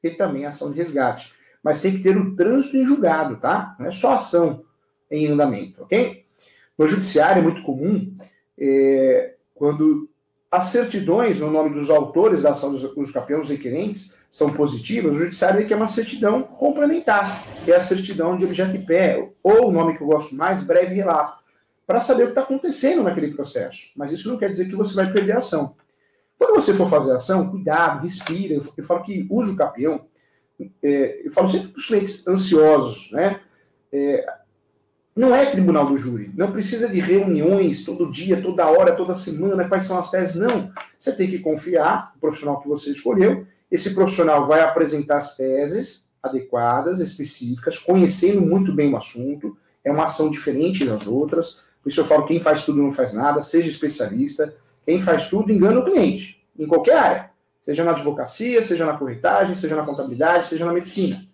e 0.03 0.11
também 0.11 0.45
ação 0.45 0.71
de 0.71 0.77
resgate. 0.77 1.33
Mas 1.63 1.81
tem 1.81 1.93
que 1.93 2.03
ter 2.03 2.15
o 2.15 2.35
trânsito 2.35 2.77
em 2.77 2.85
julgado, 2.85 3.37
tá? 3.37 3.75
Não 3.79 3.87
é 3.87 3.91
só 3.91 4.13
ação 4.13 4.63
em 5.09 5.25
andamento, 5.25 5.81
ok? 5.81 6.23
No 6.77 6.85
judiciário 6.85 7.39
é 7.39 7.43
muito 7.43 7.63
comum, 7.63 8.15
é, 8.59 9.33
quando 9.55 10.07
as 10.53 10.65
certidões, 10.65 11.39
no 11.39 11.49
nome 11.49 11.71
dos 11.71 11.89
autores 11.89 12.43
da 12.43 12.51
ação 12.51 12.71
dos, 12.71 13.11
campeões 13.11 13.49
requerentes, 13.49 14.19
são 14.29 14.53
positivas, 14.53 15.15
o 15.15 15.17
judiciário 15.17 15.65
quer 15.65 15.75
uma 15.75 15.87
certidão 15.87 16.43
complementar, 16.43 17.43
que 17.65 17.71
é 17.71 17.75
a 17.75 17.79
certidão 17.79 18.37
de 18.37 18.45
objeto 18.45 18.75
e 18.75 18.85
pé, 18.85 19.31
ou 19.41 19.69
o 19.69 19.71
nome 19.71 19.97
que 19.97 20.03
eu 20.03 20.07
gosto 20.07 20.35
mais, 20.35 20.61
breve 20.61 20.93
relato, 20.93 21.43
para 21.87 21.99
saber 21.99 22.21
o 22.21 22.25
que 22.27 22.31
está 22.33 22.41
acontecendo 22.41 23.01
naquele 23.01 23.33
processo. 23.33 23.93
Mas 23.97 24.11
isso 24.11 24.29
não 24.29 24.37
quer 24.37 24.47
dizer 24.47 24.69
que 24.69 24.75
você 24.75 24.93
vai 24.93 25.11
perder 25.11 25.31
a 25.31 25.37
ação. 25.39 25.75
Quando 26.37 26.53
você 26.53 26.71
for 26.71 26.87
fazer 26.87 27.13
a 27.13 27.15
ação, 27.15 27.49
cuidado, 27.49 28.03
respira. 28.03 28.53
Eu, 28.53 28.61
eu 28.77 28.83
falo 28.83 29.01
que 29.01 29.25
usa 29.31 29.53
o 29.53 29.57
campeão. 29.57 30.05
É, 30.83 31.25
eu 31.25 31.31
falo 31.31 31.47
sempre 31.47 31.69
para 31.69 31.79
os 31.79 31.87
clientes 31.87 32.27
ansiosos, 32.27 33.11
né? 33.11 33.39
Não 35.15 35.35
é 35.35 35.45
tribunal 35.45 35.85
do 35.85 35.95
júri. 35.95 36.31
Não 36.35 36.51
precisa 36.51 36.89
de 36.89 36.99
reuniões 36.99 37.83
todo 37.83 38.09
dia, 38.09 38.41
toda 38.41 38.67
hora, 38.67 38.95
toda 38.95 39.13
semana, 39.13 39.67
quais 39.67 39.83
são 39.83 39.97
as 39.99 40.09
teses. 40.09 40.35
Não. 40.35 40.71
Você 40.97 41.11
tem 41.11 41.29
que 41.29 41.39
confiar 41.39 42.11
no 42.15 42.21
profissional 42.21 42.59
que 42.59 42.67
você 42.67 42.89
escolheu. 42.91 43.45
Esse 43.69 43.93
profissional 43.93 44.47
vai 44.47 44.61
apresentar 44.61 45.17
as 45.17 45.35
teses 45.35 46.11
adequadas, 46.21 46.99
específicas, 46.99 47.77
conhecendo 47.77 48.41
muito 48.41 48.73
bem 48.73 48.91
o 48.91 48.97
assunto. 48.97 49.55
É 49.83 49.91
uma 49.91 50.05
ação 50.05 50.31
diferente 50.31 50.85
das 50.85 51.05
outras. 51.05 51.61
Por 51.83 51.89
isso 51.89 52.01
eu 52.01 52.05
falo: 52.05 52.25
quem 52.25 52.39
faz 52.39 52.65
tudo 52.65 52.81
não 52.81 52.89
faz 52.89 53.13
nada, 53.13 53.43
seja 53.43 53.67
especialista. 53.67 54.55
Quem 54.85 54.99
faz 54.99 55.29
tudo 55.29 55.51
engana 55.51 55.79
o 55.79 55.83
cliente, 55.83 56.43
em 56.57 56.67
qualquer 56.67 56.97
área. 56.97 57.29
Seja 57.61 57.83
na 57.83 57.91
advocacia, 57.91 58.61
seja 58.61 58.85
na 58.85 58.97
corretagem, 58.97 59.55
seja 59.55 59.75
na 59.75 59.85
contabilidade, 59.85 60.47
seja 60.47 60.65
na 60.65 60.73
medicina. 60.73 61.25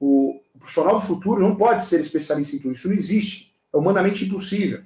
O, 0.00 0.40
o 0.58 0.60
profissional 0.60 0.96
do 0.96 1.00
futuro 1.00 1.40
não 1.40 1.54
pode 1.54 1.84
ser 1.84 2.00
especialista 2.00 2.56
em 2.56 2.58
tudo. 2.58 2.72
Isso 2.72 2.88
não 2.88 2.96
existe. 2.96 3.54
É 3.72 3.76
humanamente 3.76 4.24
impossível. 4.24 4.82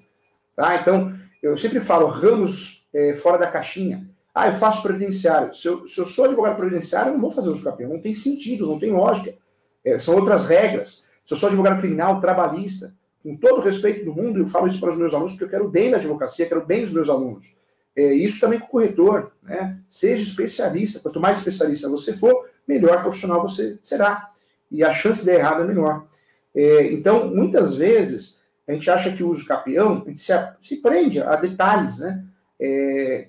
Tá? 0.54 0.76
Então, 0.76 1.18
eu 1.42 1.56
sempre 1.56 1.80
falo, 1.80 2.06
ramos 2.08 2.86
é, 2.92 3.14
fora 3.14 3.38
da 3.38 3.46
caixinha. 3.46 4.06
Ah, 4.34 4.48
eu 4.48 4.52
faço 4.52 4.82
previdenciário. 4.82 5.52
Se 5.54 5.66
eu, 5.66 5.86
se 5.86 5.98
eu 5.98 6.04
sou 6.04 6.26
advogado 6.26 6.56
previdenciário, 6.56 7.08
eu 7.08 7.12
não 7.14 7.20
vou 7.20 7.30
fazer 7.30 7.48
uso 7.48 7.64
capião. 7.64 7.88
Não 7.88 8.00
tem 8.00 8.12
sentido, 8.12 8.66
não 8.66 8.78
tem 8.78 8.92
lógica. 8.92 9.34
É, 9.82 9.98
são 9.98 10.14
outras 10.14 10.46
regras. 10.46 11.06
Se 11.24 11.32
eu 11.32 11.38
sou 11.38 11.48
advogado 11.48 11.80
criminal, 11.80 12.20
trabalhista, 12.20 12.94
com 13.22 13.34
todo 13.34 13.58
o 13.58 13.62
respeito 13.62 14.04
do 14.04 14.12
mundo, 14.12 14.40
eu 14.40 14.46
falo 14.46 14.66
isso 14.66 14.78
para 14.78 14.90
os 14.90 14.98
meus 14.98 15.14
alunos, 15.14 15.32
porque 15.32 15.44
eu 15.44 15.48
quero 15.48 15.68
bem 15.68 15.90
da 15.90 15.96
advocacia, 15.96 16.46
quero 16.46 16.66
bem 16.66 16.82
dos 16.82 16.92
meus 16.92 17.08
alunos. 17.08 17.56
É, 17.96 18.12
isso 18.12 18.40
também 18.40 18.58
com 18.58 18.66
o 18.66 18.70
corretor, 18.70 19.32
né? 19.42 19.78
Seja 19.88 20.22
especialista. 20.22 21.00
Quanto 21.00 21.18
mais 21.18 21.38
especialista 21.38 21.88
você 21.88 22.12
for, 22.12 22.46
melhor 22.68 23.00
profissional 23.00 23.40
você 23.40 23.78
será. 23.80 24.31
E 24.72 24.82
a 24.82 24.90
chance 24.90 25.24
de 25.24 25.30
errado 25.30 25.62
é 25.62 25.66
menor. 25.66 26.06
É, 26.54 26.92
então, 26.92 27.28
muitas 27.28 27.74
vezes, 27.74 28.42
a 28.66 28.72
gente 28.72 28.90
acha 28.90 29.12
que 29.12 29.22
o 29.22 29.28
uso 29.28 29.46
capião, 29.46 30.04
se, 30.16 30.32
se 30.60 30.76
prende 30.78 31.20
a 31.20 31.36
detalhes, 31.36 31.98
né? 31.98 32.24
É, 32.58 33.28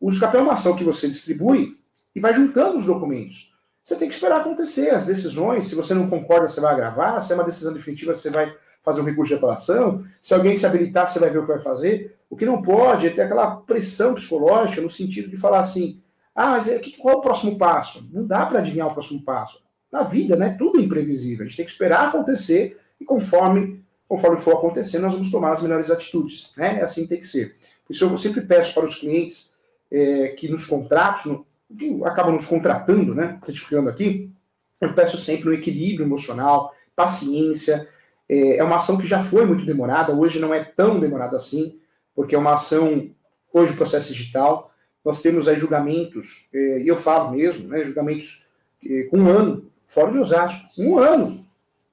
o 0.00 0.08
uso 0.08 0.20
capião 0.20 0.42
é 0.42 0.44
uma 0.44 0.52
ação 0.52 0.76
que 0.76 0.84
você 0.84 1.08
distribui 1.08 1.76
e 2.14 2.20
vai 2.20 2.32
juntando 2.32 2.78
os 2.78 2.86
documentos. 2.86 3.54
Você 3.82 3.96
tem 3.96 4.08
que 4.08 4.14
esperar 4.14 4.40
acontecer 4.40 4.90
as 4.90 5.04
decisões. 5.04 5.66
Se 5.66 5.74
você 5.74 5.92
não 5.92 6.08
concorda, 6.08 6.48
você 6.48 6.60
vai 6.60 6.72
agravar. 6.72 7.20
Se 7.20 7.32
é 7.32 7.34
uma 7.34 7.44
decisão 7.44 7.72
definitiva, 7.72 8.14
você 8.14 8.30
vai 8.30 8.54
fazer 8.82 9.00
um 9.00 9.04
recurso 9.04 9.30
de 9.30 9.34
apelação. 9.34 10.02
Se 10.22 10.32
alguém 10.32 10.56
se 10.56 10.64
habilitar, 10.64 11.06
você 11.06 11.18
vai 11.18 11.28
ver 11.28 11.38
o 11.38 11.42
que 11.42 11.48
vai 11.48 11.58
fazer. 11.58 12.16
O 12.30 12.36
que 12.36 12.46
não 12.46 12.62
pode 12.62 13.06
é 13.06 13.10
ter 13.10 13.22
aquela 13.22 13.56
pressão 13.56 14.14
psicológica 14.14 14.80
no 14.80 14.88
sentido 14.88 15.28
de 15.28 15.36
falar 15.36 15.60
assim: 15.60 16.00
ah, 16.34 16.52
mas 16.52 16.68
é, 16.68 16.80
qual 16.98 17.14
é 17.14 17.18
o 17.18 17.20
próximo 17.20 17.58
passo? 17.58 18.08
Não 18.12 18.26
dá 18.26 18.44
para 18.46 18.58
adivinhar 18.58 18.88
o 18.88 18.92
próximo 18.92 19.22
passo. 19.22 19.62
Na 19.94 20.02
vida, 20.02 20.34
né? 20.34 20.56
Tudo 20.58 20.80
é 20.80 20.82
imprevisível. 20.82 21.44
A 21.44 21.48
gente 21.48 21.56
tem 21.56 21.64
que 21.64 21.70
esperar 21.70 22.08
acontecer 22.08 22.76
e 23.00 23.04
conforme, 23.04 23.80
conforme 24.08 24.36
for 24.36 24.54
acontecendo, 24.54 25.02
nós 25.02 25.12
vamos 25.12 25.30
tomar 25.30 25.52
as 25.52 25.62
melhores 25.62 25.88
atitudes. 25.88 26.52
Né? 26.56 26.80
É 26.80 26.82
assim 26.82 27.06
tem 27.06 27.20
que 27.20 27.26
ser. 27.28 27.54
Por 27.86 27.92
isso 27.92 28.04
eu 28.04 28.18
sempre 28.18 28.40
peço 28.40 28.74
para 28.74 28.84
os 28.84 28.96
clientes 28.96 29.54
é, 29.92 30.30
que 30.30 30.48
nos 30.48 30.66
contratos, 30.66 31.26
no, 31.26 31.46
que 31.78 32.02
acabam 32.02 32.32
nos 32.32 32.44
contratando, 32.44 33.14
né? 33.14 33.38
Certificando 33.46 33.88
aqui, 33.88 34.32
eu 34.80 34.92
peço 34.94 35.16
sempre 35.16 35.48
um 35.48 35.52
equilíbrio 35.52 36.04
emocional, 36.04 36.74
paciência, 36.96 37.88
é, 38.28 38.56
é 38.56 38.64
uma 38.64 38.74
ação 38.74 38.98
que 38.98 39.06
já 39.06 39.20
foi 39.20 39.46
muito 39.46 39.64
demorada, 39.64 40.12
hoje 40.12 40.40
não 40.40 40.52
é 40.52 40.64
tão 40.64 40.98
demorada 40.98 41.36
assim, 41.36 41.78
porque 42.16 42.34
é 42.34 42.38
uma 42.38 42.54
ação, 42.54 43.10
hoje 43.52 43.72
o 43.72 43.76
processo 43.76 44.12
digital, 44.12 44.72
nós 45.04 45.22
temos 45.22 45.46
aí 45.46 45.56
julgamentos, 45.56 46.48
é, 46.52 46.80
e 46.80 46.88
eu 46.88 46.96
falo 46.96 47.30
mesmo, 47.30 47.68
né, 47.68 47.84
julgamentos 47.84 48.44
é, 48.84 49.04
com 49.04 49.18
um 49.18 49.28
ano, 49.28 49.70
fora 49.86 50.12
de 50.12 50.18
Osasco, 50.18 50.68
um 50.78 50.98
ano, 50.98 51.44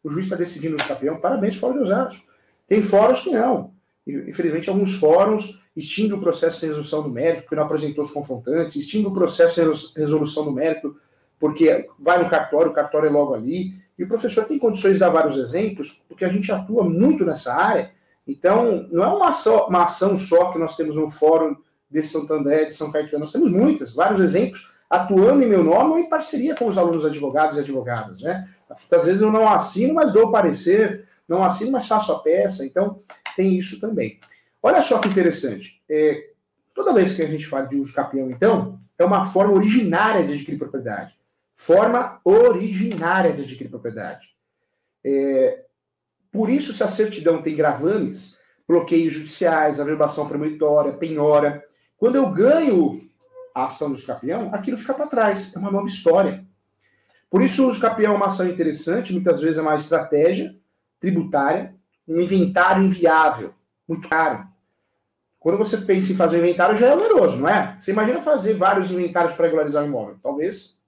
o 0.03 0.10
juiz 0.10 0.25
está 0.25 0.36
decidindo 0.36 0.75
o 0.75 0.88
campeão, 0.88 1.19
parabéns, 1.19 1.55
fora 1.55 1.74
de 1.74 1.79
Osasco. 1.79 2.31
Tem 2.67 2.81
fóruns 2.81 3.19
que 3.19 3.31
não. 3.31 3.71
Infelizmente, 4.07 4.69
alguns 4.69 4.95
fóruns 4.95 5.62
extinguem 5.75 6.17
o 6.17 6.21
processo 6.21 6.60
de 6.60 6.67
resolução 6.67 7.03
do 7.03 7.10
mérito, 7.10 7.43
porque 7.43 7.55
não 7.55 7.63
apresentou 7.63 8.03
os 8.03 8.12
confrontantes, 8.12 8.75
extingue 8.75 9.07
o 9.07 9.13
processo 9.13 9.62
de 9.62 10.00
resolução 10.00 10.45
do 10.45 10.51
mérito, 10.51 10.95
porque 11.39 11.88
vai 12.00 12.21
no 12.21 12.29
cartório, 12.29 12.71
o 12.71 12.74
cartório 12.74 13.07
é 13.07 13.12
logo 13.12 13.33
ali. 13.33 13.75
E 13.98 14.03
o 14.03 14.07
professor 14.07 14.45
tem 14.45 14.57
condições 14.57 14.93
de 14.93 15.00
dar 15.00 15.10
vários 15.10 15.38
exemplos, 15.38 16.03
porque 16.07 16.25
a 16.25 16.29
gente 16.29 16.51
atua 16.51 16.83
muito 16.83 17.24
nessa 17.24 17.53
área. 17.53 17.91
Então, 18.27 18.88
não 18.91 19.03
é 19.03 19.07
uma 19.07 19.29
uma 19.67 19.83
ação 19.83 20.17
só 20.17 20.51
que 20.51 20.60
nós 20.60 20.75
temos 20.75 20.95
no 20.95 21.07
fórum 21.07 21.55
de 21.89 22.01
Santo 22.01 22.33
André, 22.33 22.65
de 22.65 22.74
São 22.74 22.91
Caetano, 22.91 23.19
nós 23.19 23.31
temos 23.31 23.51
muitas, 23.51 23.93
vários 23.93 24.19
exemplos, 24.19 24.71
atuando 24.91 25.41
em 25.41 25.48
meu 25.48 25.63
nome 25.63 25.91
ou 25.91 26.00
em 26.00 26.10
parceria 26.10 26.55
com 26.55 26.67
os 26.67 26.77
alunos 26.77 27.05
advogados 27.05 27.57
e 27.57 27.62
advogadas. 27.62 28.21
Né? 28.21 28.48
Às 28.91 29.05
vezes 29.05 29.21
eu 29.21 29.31
não 29.31 29.48
assino, 29.48 29.93
mas 29.93 30.12
dou 30.12 30.31
parecer, 30.31 31.07
não 31.27 31.43
assino, 31.43 31.71
mas 31.71 31.88
faço 31.88 32.12
a 32.12 32.19
peça. 32.19 32.65
Então, 32.65 33.00
tem 33.36 33.57
isso 33.57 33.79
também. 33.79 34.19
Olha 34.62 34.81
só 34.81 35.00
que 35.00 35.07
interessante. 35.07 35.81
É, 35.89 36.31
toda 36.75 36.93
vez 36.93 37.15
que 37.15 37.21
a 37.21 37.27
gente 37.27 37.48
fala 37.48 37.65
de 37.65 37.77
uso 37.77 37.93
capião, 37.93 38.29
então, 38.29 38.77
é 39.00 39.03
uma 39.03 39.24
forma 39.24 39.53
originária 39.53 40.24
de 40.24 40.33
adquirir 40.33 40.60
propriedade 40.60 41.19
forma 41.62 42.19
originária 42.24 43.33
de 43.33 43.43
adquirir 43.43 43.69
propriedade. 43.69 44.29
É, 45.05 45.65
por 46.31 46.50
isso, 46.50 46.74
se 46.74 46.83
a 46.83 46.88
certidão 46.88 47.39
tem 47.39 47.55
gravames, 47.55 48.39
bloqueios 48.67 49.13
judiciais, 49.13 49.79
averbação 49.79 50.27
premonitória, 50.27 50.93
penhora, 50.93 51.63
quando 51.98 52.15
eu 52.15 52.31
ganho 52.31 53.01
a 53.53 53.65
ação 53.65 53.89
do 53.89 53.98
escapião, 53.98 54.50
aquilo 54.53 54.77
fica 54.77 54.93
para 54.93 55.08
trás, 55.08 55.55
é 55.55 55.60
uma 55.60 55.72
nova 55.72 55.88
história. 55.88 56.46
Por 57.29 57.41
isso, 57.41 57.65
o 57.65 57.70
uso 57.70 57.79
capião 57.79 58.13
é 58.13 58.17
uma 58.17 58.25
ação 58.25 58.48
interessante, 58.48 59.13
muitas 59.13 59.39
vezes 59.39 59.58
é 59.58 59.62
uma 59.62 59.75
estratégia 59.75 60.55
tributária, 61.00 61.74
um 62.08 62.20
inventário 62.20 62.84
inviável, 62.84 63.53
muito 63.88 64.10
caro. 64.10 64.46
Quando 65.39 65.58
você 65.58 65.77
pensa 65.77 66.12
em 66.12 66.15
fazer 66.15 66.38
um 66.38 66.43
inventário, 66.43 66.77
já 66.77 66.88
é 66.88 66.93
oneroso, 66.93 67.39
não 67.39 67.50
é? 67.50 67.75
Você 67.77 67.91
imagina 67.91 68.20
fazer 68.20 68.53
vários 68.53 68.91
inventários 68.91 69.34
para 69.34 69.46
regularizar 69.46 69.84
o 69.84 69.88
imóvel. 69.88 70.20
Talvez 70.22 70.79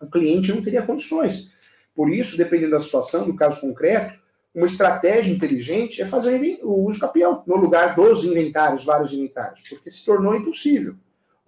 o 0.00 0.06
cliente 0.06 0.52
não 0.52 0.62
teria 0.62 0.82
condições. 0.82 1.54
Por 1.94 2.10
isso, 2.12 2.36
dependendo 2.36 2.72
da 2.72 2.80
situação, 2.80 3.26
do 3.26 3.36
caso 3.36 3.60
concreto, 3.60 4.18
uma 4.54 4.66
estratégia 4.66 5.32
inteligente 5.32 6.02
é 6.02 6.06
fazer 6.06 6.58
o 6.62 6.86
uso 6.86 6.98
no 7.46 7.56
lugar 7.56 7.94
dos 7.94 8.24
inventários, 8.24 8.84
vários 8.84 9.12
inventários, 9.12 9.60
porque 9.68 9.90
se 9.90 10.04
tornou 10.04 10.34
impossível. 10.34 10.96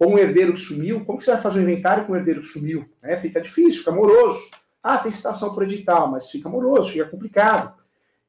Ou 0.03 0.13
um 0.13 0.17
herdeiro 0.17 0.53
que 0.53 0.59
sumiu, 0.59 1.05
como 1.05 1.17
que 1.17 1.23
você 1.23 1.31
vai 1.31 1.41
fazer 1.41 1.59
um 1.59 1.63
inventário 1.63 2.05
com 2.05 2.13
um 2.13 2.15
herdeiro 2.15 2.41
que 2.41 2.47
sumiu? 2.47 2.85
É, 3.01 3.15
fica 3.15 3.39
difícil, 3.39 3.79
fica 3.79 3.91
moroso. 3.91 4.49
Ah, 4.81 4.97
tem 4.97 5.11
citação 5.11 5.53
por 5.53 5.63
edital, 5.63 6.11
mas 6.11 6.29
fica 6.29 6.49
moroso, 6.49 6.91
fica 6.91 7.05
complicado. 7.05 7.73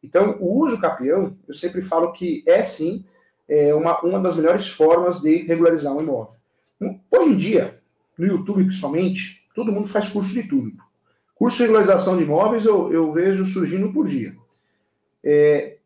Então, 0.02 0.36
o 0.40 0.62
uso 0.62 0.80
capião, 0.80 1.36
eu 1.48 1.54
sempre 1.54 1.82
falo 1.82 2.12
que 2.12 2.44
é 2.46 2.62
sim 2.62 3.04
é 3.46 3.74
uma, 3.74 4.00
uma 4.00 4.20
das 4.20 4.36
melhores 4.36 4.68
formas 4.68 5.20
de 5.20 5.38
regularizar 5.44 5.92
um 5.92 6.00
imóvel. 6.00 6.36
Hoje 7.10 7.30
em 7.30 7.36
dia, 7.36 7.80
no 8.16 8.26
YouTube 8.26 8.64
principalmente, 8.64 9.44
Todo 9.54 9.72
mundo 9.72 9.86
faz 9.86 10.08
curso 10.08 10.34
de 10.34 10.42
tudo. 10.42 10.72
Curso 11.34 11.58
de 11.58 11.62
regularização 11.62 12.16
de 12.16 12.24
imóveis 12.24 12.66
eu, 12.66 12.92
eu 12.92 13.12
vejo 13.12 13.44
surgindo 13.44 13.92
por 13.92 14.06
dia. 14.06 14.36
É, 15.22 15.76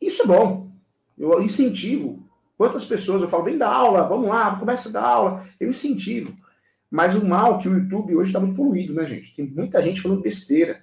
isso 0.00 0.22
é 0.22 0.26
bom. 0.26 0.70
Eu 1.18 1.42
incentivo. 1.42 2.22
Quantas 2.56 2.84
pessoas 2.84 3.22
eu 3.22 3.28
falo, 3.28 3.44
vem 3.44 3.58
dar 3.58 3.70
aula, 3.70 4.06
vamos 4.06 4.28
lá, 4.28 4.56
começa 4.56 4.88
a 4.88 4.92
dar 4.92 5.02
aula. 5.02 5.44
Eu 5.58 5.70
incentivo. 5.70 6.36
Mas 6.90 7.14
o 7.14 7.24
mal 7.24 7.58
que 7.58 7.68
o 7.68 7.74
YouTube 7.74 8.14
hoje 8.16 8.28
está 8.28 8.38
muito 8.38 8.54
poluído, 8.54 8.92
né, 8.92 9.06
gente? 9.06 9.34
Tem 9.34 9.46
muita 9.46 9.82
gente 9.82 10.00
falando 10.00 10.20
besteira. 10.20 10.80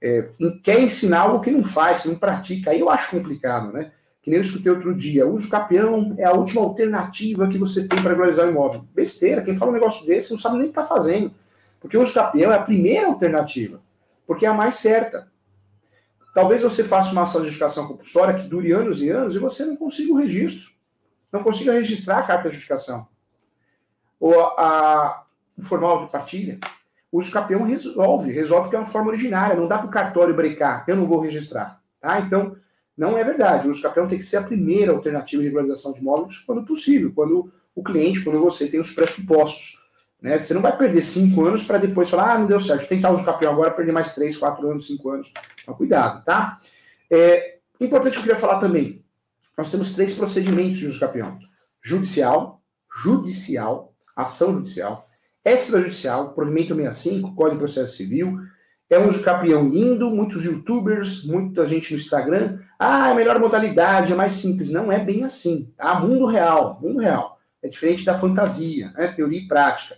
É, 0.00 0.28
quer 0.62 0.80
ensinar 0.80 1.20
algo 1.20 1.40
que 1.40 1.50
não 1.50 1.64
faz, 1.64 2.02
que 2.02 2.08
não 2.08 2.16
pratica. 2.16 2.70
Aí 2.70 2.80
eu 2.80 2.90
acho 2.90 3.10
complicado, 3.10 3.72
né? 3.72 3.90
Que 4.22 4.28
nem 4.28 4.36
eu 4.36 4.42
escutei 4.42 4.70
outro 4.70 4.94
dia. 4.94 5.26
Uso 5.26 5.48
capião 5.48 6.14
é 6.18 6.24
a 6.24 6.32
última 6.32 6.60
alternativa 6.60 7.48
que 7.48 7.56
você 7.56 7.88
tem 7.88 8.00
para 8.02 8.10
regularizar 8.10 8.46
o 8.46 8.50
imóvel. 8.50 8.84
Besteira. 8.94 9.40
Quem 9.40 9.54
fala 9.54 9.70
um 9.70 9.74
negócio 9.74 10.06
desse 10.06 10.30
não 10.30 10.38
sabe 10.38 10.56
nem 10.56 10.64
o 10.64 10.66
que 10.66 10.78
está 10.78 10.84
fazendo. 10.84 11.32
Porque 11.80 11.96
o 11.96 12.02
uso 12.02 12.12
capião 12.12 12.52
é 12.52 12.56
a 12.56 12.62
primeira 12.62 13.06
alternativa, 13.06 13.80
porque 14.26 14.44
é 14.44 14.48
a 14.48 14.54
mais 14.54 14.74
certa. 14.74 15.26
Talvez 16.34 16.60
você 16.60 16.84
faça 16.84 17.12
uma 17.12 17.22
ação 17.22 17.40
de 17.40 17.46
justificação 17.46 17.86
compulsória 17.86 18.34
que 18.34 18.46
dure 18.46 18.72
anos 18.72 19.00
e 19.00 19.08
anos 19.08 19.34
e 19.34 19.38
você 19.38 19.64
não 19.64 19.74
consiga 19.74 20.12
o 20.12 20.16
registro. 20.16 20.75
Não 21.36 21.44
consiga 21.44 21.72
registrar 21.72 22.18
a 22.18 22.22
carta 22.22 22.48
de 22.48 22.54
justificação. 22.54 23.06
Ou 24.18 24.40
a, 24.40 25.24
o 25.56 25.62
formal 25.62 26.04
de 26.04 26.10
partilha. 26.10 26.58
O 27.10 27.18
uso 27.18 27.30
capião 27.30 27.62
resolve, 27.62 28.32
resolve 28.32 28.64
porque 28.64 28.76
é 28.76 28.78
uma 28.78 28.84
forma 28.84 29.08
originária. 29.08 29.56
Não 29.56 29.68
dá 29.68 29.78
para 29.78 29.86
o 29.86 29.90
cartório 29.90 30.34
brecar, 30.34 30.84
eu 30.88 30.96
não 30.96 31.06
vou 31.06 31.20
registrar. 31.20 31.80
Tá? 32.00 32.20
Então, 32.20 32.56
não 32.96 33.16
é 33.16 33.24
verdade. 33.24 33.66
O 33.66 33.70
uso 33.70 33.82
capião 33.82 34.06
tem 34.06 34.18
que 34.18 34.24
ser 34.24 34.38
a 34.38 34.42
primeira 34.42 34.92
alternativa 34.92 35.40
de 35.40 35.48
regularização 35.48 35.92
de 35.92 36.00
imóveis 36.00 36.38
quando 36.38 36.64
possível, 36.64 37.12
quando 37.14 37.52
o 37.74 37.82
cliente, 37.82 38.24
quando 38.24 38.40
você 38.40 38.68
tem 38.68 38.80
os 38.80 38.92
pressupostos 38.92 39.86
né? 40.20 40.38
Você 40.38 40.54
não 40.54 40.62
vai 40.62 40.76
perder 40.76 41.02
cinco 41.02 41.44
anos 41.44 41.64
para 41.64 41.78
depois 41.78 42.08
falar, 42.08 42.32
ah, 42.32 42.38
não 42.38 42.46
deu 42.46 42.58
certo, 42.60 42.88
tentar 42.88 43.10
o 43.10 43.24
campeão 43.24 43.52
agora, 43.52 43.70
perder 43.70 43.92
mais 43.92 44.14
três, 44.14 44.36
quatro 44.36 44.68
anos, 44.68 44.86
cinco 44.86 45.10
anos. 45.10 45.32
Então, 45.62 45.74
cuidado, 45.74 46.24
tá? 46.24 46.58
É, 47.10 47.58
importante 47.80 48.14
que 48.14 48.18
eu 48.18 48.22
queria 48.22 48.36
falar 48.36 48.58
também, 48.58 49.04
nós 49.56 49.70
temos 49.70 49.94
três 49.94 50.14
procedimentos 50.14 50.78
de 50.78 50.86
uso 50.86 51.00
campeão. 51.00 51.38
Judicial, 51.82 52.62
judicial, 53.02 53.94
ação 54.14 54.54
judicial, 54.54 55.08
extrajudicial, 55.44 56.34
provimento 56.34 56.74
65, 56.74 57.34
Código 57.34 57.56
de 57.56 57.58
Processo 57.58 57.96
Civil, 57.96 58.38
é 58.88 58.98
um 58.98 59.08
uso 59.08 59.24
campeão 59.24 59.68
lindo, 59.68 60.10
muitos 60.10 60.44
youtubers, 60.44 61.24
muita 61.24 61.66
gente 61.66 61.92
no 61.92 61.98
Instagram, 61.98 62.60
ah, 62.78 63.08
é 63.08 63.12
a 63.12 63.14
melhor 63.14 63.38
modalidade, 63.40 64.12
é 64.12 64.16
mais 64.16 64.34
simples. 64.34 64.70
Não 64.70 64.92
é 64.92 64.98
bem 64.98 65.24
assim, 65.24 65.72
tá? 65.76 65.98
Mundo 65.98 66.26
real, 66.26 66.78
mundo 66.80 67.00
real. 67.00 67.38
É 67.62 67.68
diferente 67.68 68.04
da 68.04 68.14
fantasia, 68.14 68.92
né? 68.92 69.08
teoria 69.08 69.40
e 69.40 69.48
prática. 69.48 69.96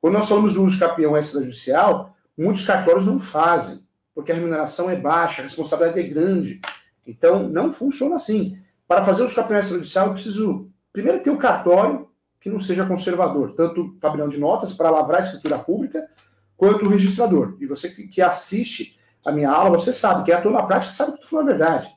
Quando 0.00 0.14
nós 0.14 0.28
falamos 0.28 0.52
do 0.52 0.62
uso 0.62 0.78
capião 0.78 1.16
extrajudicial, 1.16 2.14
muitos 2.36 2.66
cartórios 2.66 3.06
não 3.06 3.18
fazem, 3.18 3.80
porque 4.14 4.30
a 4.30 4.34
remuneração 4.34 4.90
é 4.90 4.96
baixa, 4.96 5.40
a 5.40 5.44
responsabilidade 5.44 6.00
é 6.00 6.08
grande. 6.08 6.60
Então, 7.06 7.48
não 7.48 7.70
funciona 7.70 8.16
assim. 8.16 8.58
Para 8.88 9.02
fazer 9.02 9.20
o 9.20 9.26
uso 9.26 9.34
capião 9.34 9.60
extrajudicial, 9.60 10.06
eu 10.06 10.12
preciso, 10.14 10.70
primeiro, 10.90 11.22
ter 11.22 11.28
o 11.28 11.34
um 11.34 11.36
cartório 11.36 12.08
que 12.40 12.48
não 12.48 12.58
seja 12.58 12.86
conservador, 12.86 13.54
tanto 13.54 13.82
o 13.82 13.92
tabelião 13.96 14.28
de 14.28 14.38
notas 14.38 14.72
para 14.72 14.88
lavrar 14.88 15.18
a 15.18 15.24
escritura 15.24 15.58
pública, 15.58 16.08
quanto 16.56 16.86
o 16.86 16.88
registrador. 16.88 17.54
E 17.60 17.66
você 17.66 17.90
que 17.90 18.22
assiste 18.22 18.98
a 19.26 19.30
minha 19.30 19.50
aula, 19.50 19.76
você 19.76 19.92
sabe, 19.92 20.24
quem 20.24 20.32
atua 20.32 20.50
na 20.50 20.62
prática 20.62 20.90
sabe 20.90 21.12
que 21.12 21.18
estou 21.18 21.28
falando 21.28 21.48
a 21.48 21.56
verdade. 21.56 21.94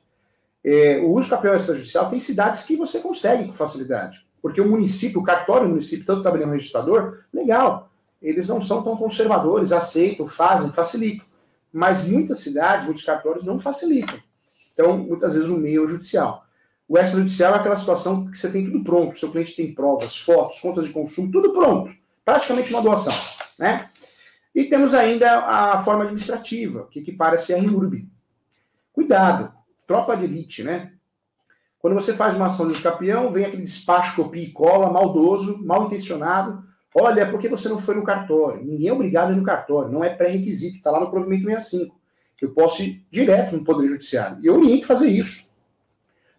É, 0.63 0.99
o 0.99 1.13
uso 1.15 1.29
capião 1.29 1.55
extrajudicial 1.55 2.09
tem 2.09 2.19
cidades 2.19 2.63
que 2.63 2.75
você 2.75 2.99
consegue 2.99 3.45
com 3.45 3.53
facilidade. 3.53 4.25
Porque 4.41 4.59
o 4.59 4.67
município, 4.67 5.21
o 5.21 5.23
cartório 5.23 5.67
do 5.67 5.69
município, 5.69 6.05
tanto 6.05 6.23
tabelião 6.23 6.49
registrador, 6.49 7.19
legal. 7.33 7.89
Eles 8.21 8.47
não 8.47 8.59
são 8.61 8.83
tão 8.83 8.97
conservadores, 8.97 9.71
aceitam, 9.71 10.27
fazem, 10.27 10.71
facilitam. 10.71 11.25
Mas 11.71 12.05
muitas 12.05 12.39
cidades, 12.39 12.85
muitos 12.85 13.05
cartórios 13.05 13.45
não 13.45 13.57
facilitam. 13.57 14.19
Então, 14.73 14.97
muitas 14.97 15.35
vezes 15.35 15.49
o 15.49 15.57
meio 15.57 15.81
é 15.81 15.85
o 15.85 15.87
judicial. 15.87 16.45
O 16.91 16.97
extrajudicial 16.97 17.53
é 17.53 17.55
aquela 17.55 17.77
situação 17.77 18.29
que 18.29 18.37
você 18.37 18.51
tem 18.51 18.65
tudo 18.65 18.83
pronto, 18.83 19.17
seu 19.17 19.31
cliente 19.31 19.55
tem 19.55 19.73
provas, 19.73 20.17
fotos, 20.17 20.59
contas 20.59 20.87
de 20.87 20.91
consumo, 20.91 21.31
tudo 21.31 21.53
pronto. 21.53 21.95
Praticamente 22.25 22.69
uma 22.69 22.81
doação. 22.81 23.13
Né? 23.57 23.89
E 24.53 24.65
temos 24.65 24.93
ainda 24.93 25.39
a 25.39 25.77
forma 25.77 26.03
administrativa, 26.03 26.89
que 26.91 26.99
equipara-se 26.99 27.53
a 27.53 27.61
RURB. 27.61 28.09
Cuidado, 28.91 29.53
tropa 29.87 30.17
de 30.17 30.25
elite, 30.25 30.63
né? 30.63 30.91
Quando 31.79 31.93
você 31.93 32.13
faz 32.13 32.35
uma 32.35 32.47
ação 32.47 32.67
de 32.67 32.73
escapião, 32.73 33.31
vem 33.31 33.45
aquele 33.45 33.63
despacho, 33.63 34.17
copia 34.17 34.43
e 34.43 34.51
cola, 34.51 34.91
maldoso, 34.91 35.65
mal 35.65 35.85
intencionado. 35.85 36.61
Olha, 36.93 37.25
por 37.25 37.39
que 37.39 37.47
você 37.47 37.69
não 37.69 37.79
foi 37.79 37.95
no 37.95 38.03
cartório? 38.03 38.65
Ninguém 38.65 38.89
é 38.89 38.93
obrigado 38.93 39.29
a 39.29 39.31
ir 39.31 39.37
no 39.37 39.45
cartório, 39.45 39.89
não 39.89 40.03
é 40.03 40.09
pré-requisito, 40.09 40.75
está 40.75 40.91
lá 40.91 40.99
no 40.99 41.09
provimento 41.09 41.45
65. 41.45 41.97
Eu 42.41 42.49
posso 42.49 42.83
ir 42.83 43.05
direto 43.09 43.55
no 43.55 43.63
Poder 43.63 43.87
Judiciário. 43.87 44.39
E 44.41 44.47
eu 44.47 44.55
oriento 44.55 44.85
fazer 44.85 45.07
isso. 45.07 45.50